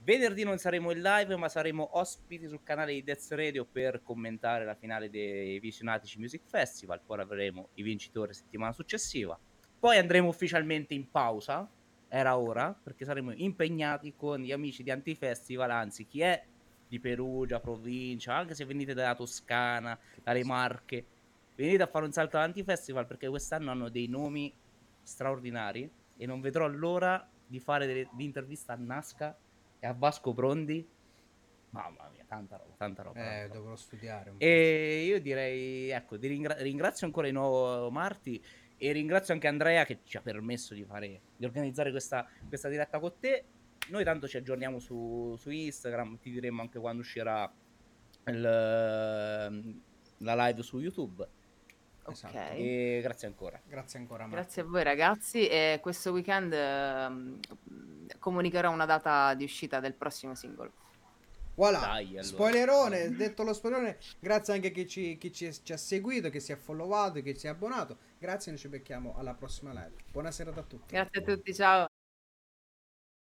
[0.02, 4.64] Venerdì non saremo in live, ma saremo ospiti sul canale di Death Radio per commentare
[4.64, 7.02] la finale dei Visionatici Music Festival.
[7.06, 9.38] Poi avremo i vincitori settimana successiva.
[9.78, 11.70] Poi andremo ufficialmente in pausa.
[12.08, 16.44] Era ora, perché saremo impegnati con gli amici di Antifestival, anzi, chi è
[16.88, 21.06] di Perugia, provincia, anche se venite dalla Toscana, dalle Marche,
[21.56, 24.52] venite a fare un salto all'Antifestival perché quest'anno hanno dei nomi
[25.04, 29.38] straordinari e non vedrò l'ora di fare delle, di intervista a Nasca
[29.80, 30.88] e a Vasco Prondi.
[31.72, 33.20] Mamma mia, tanta roba, tanta roba.
[33.20, 33.54] tanta Eh, roba.
[33.54, 34.44] dovrò studiare un po'.
[34.44, 38.44] E io direi, ecco, di ringra- ringrazio ancora di nuovo Marti
[38.78, 43.00] e ringrazio anche Andrea che ci ha permesso di, fare, di organizzare questa, questa diretta
[43.00, 43.46] con te.
[43.90, 47.52] Noi tanto ci aggiorniamo su, su Instagram, ti diremo anche quando uscirà
[48.26, 49.50] il, la
[50.48, 51.28] live su YouTube.
[52.12, 52.38] Esatto.
[52.38, 52.52] Ok.
[52.52, 53.62] E grazie ancora.
[53.66, 54.36] Grazie ancora Marti.
[54.36, 57.40] Grazie a voi ragazzi e questo weekend ehm,
[58.20, 60.72] comunicherò una data di uscita del prossimo singolo.
[61.56, 62.24] Voilà, Dai, allora.
[62.24, 66.40] spoilerone, detto lo spoilerone, grazie anche a chi, ci, chi ci, ci ha seguito, che
[66.40, 67.98] si è followato, che si è abbonato.
[68.18, 69.92] Grazie, noi ci becchiamo alla prossima live.
[70.10, 70.94] Buona serata a tutti.
[70.94, 71.90] Grazie a tutti, ciao.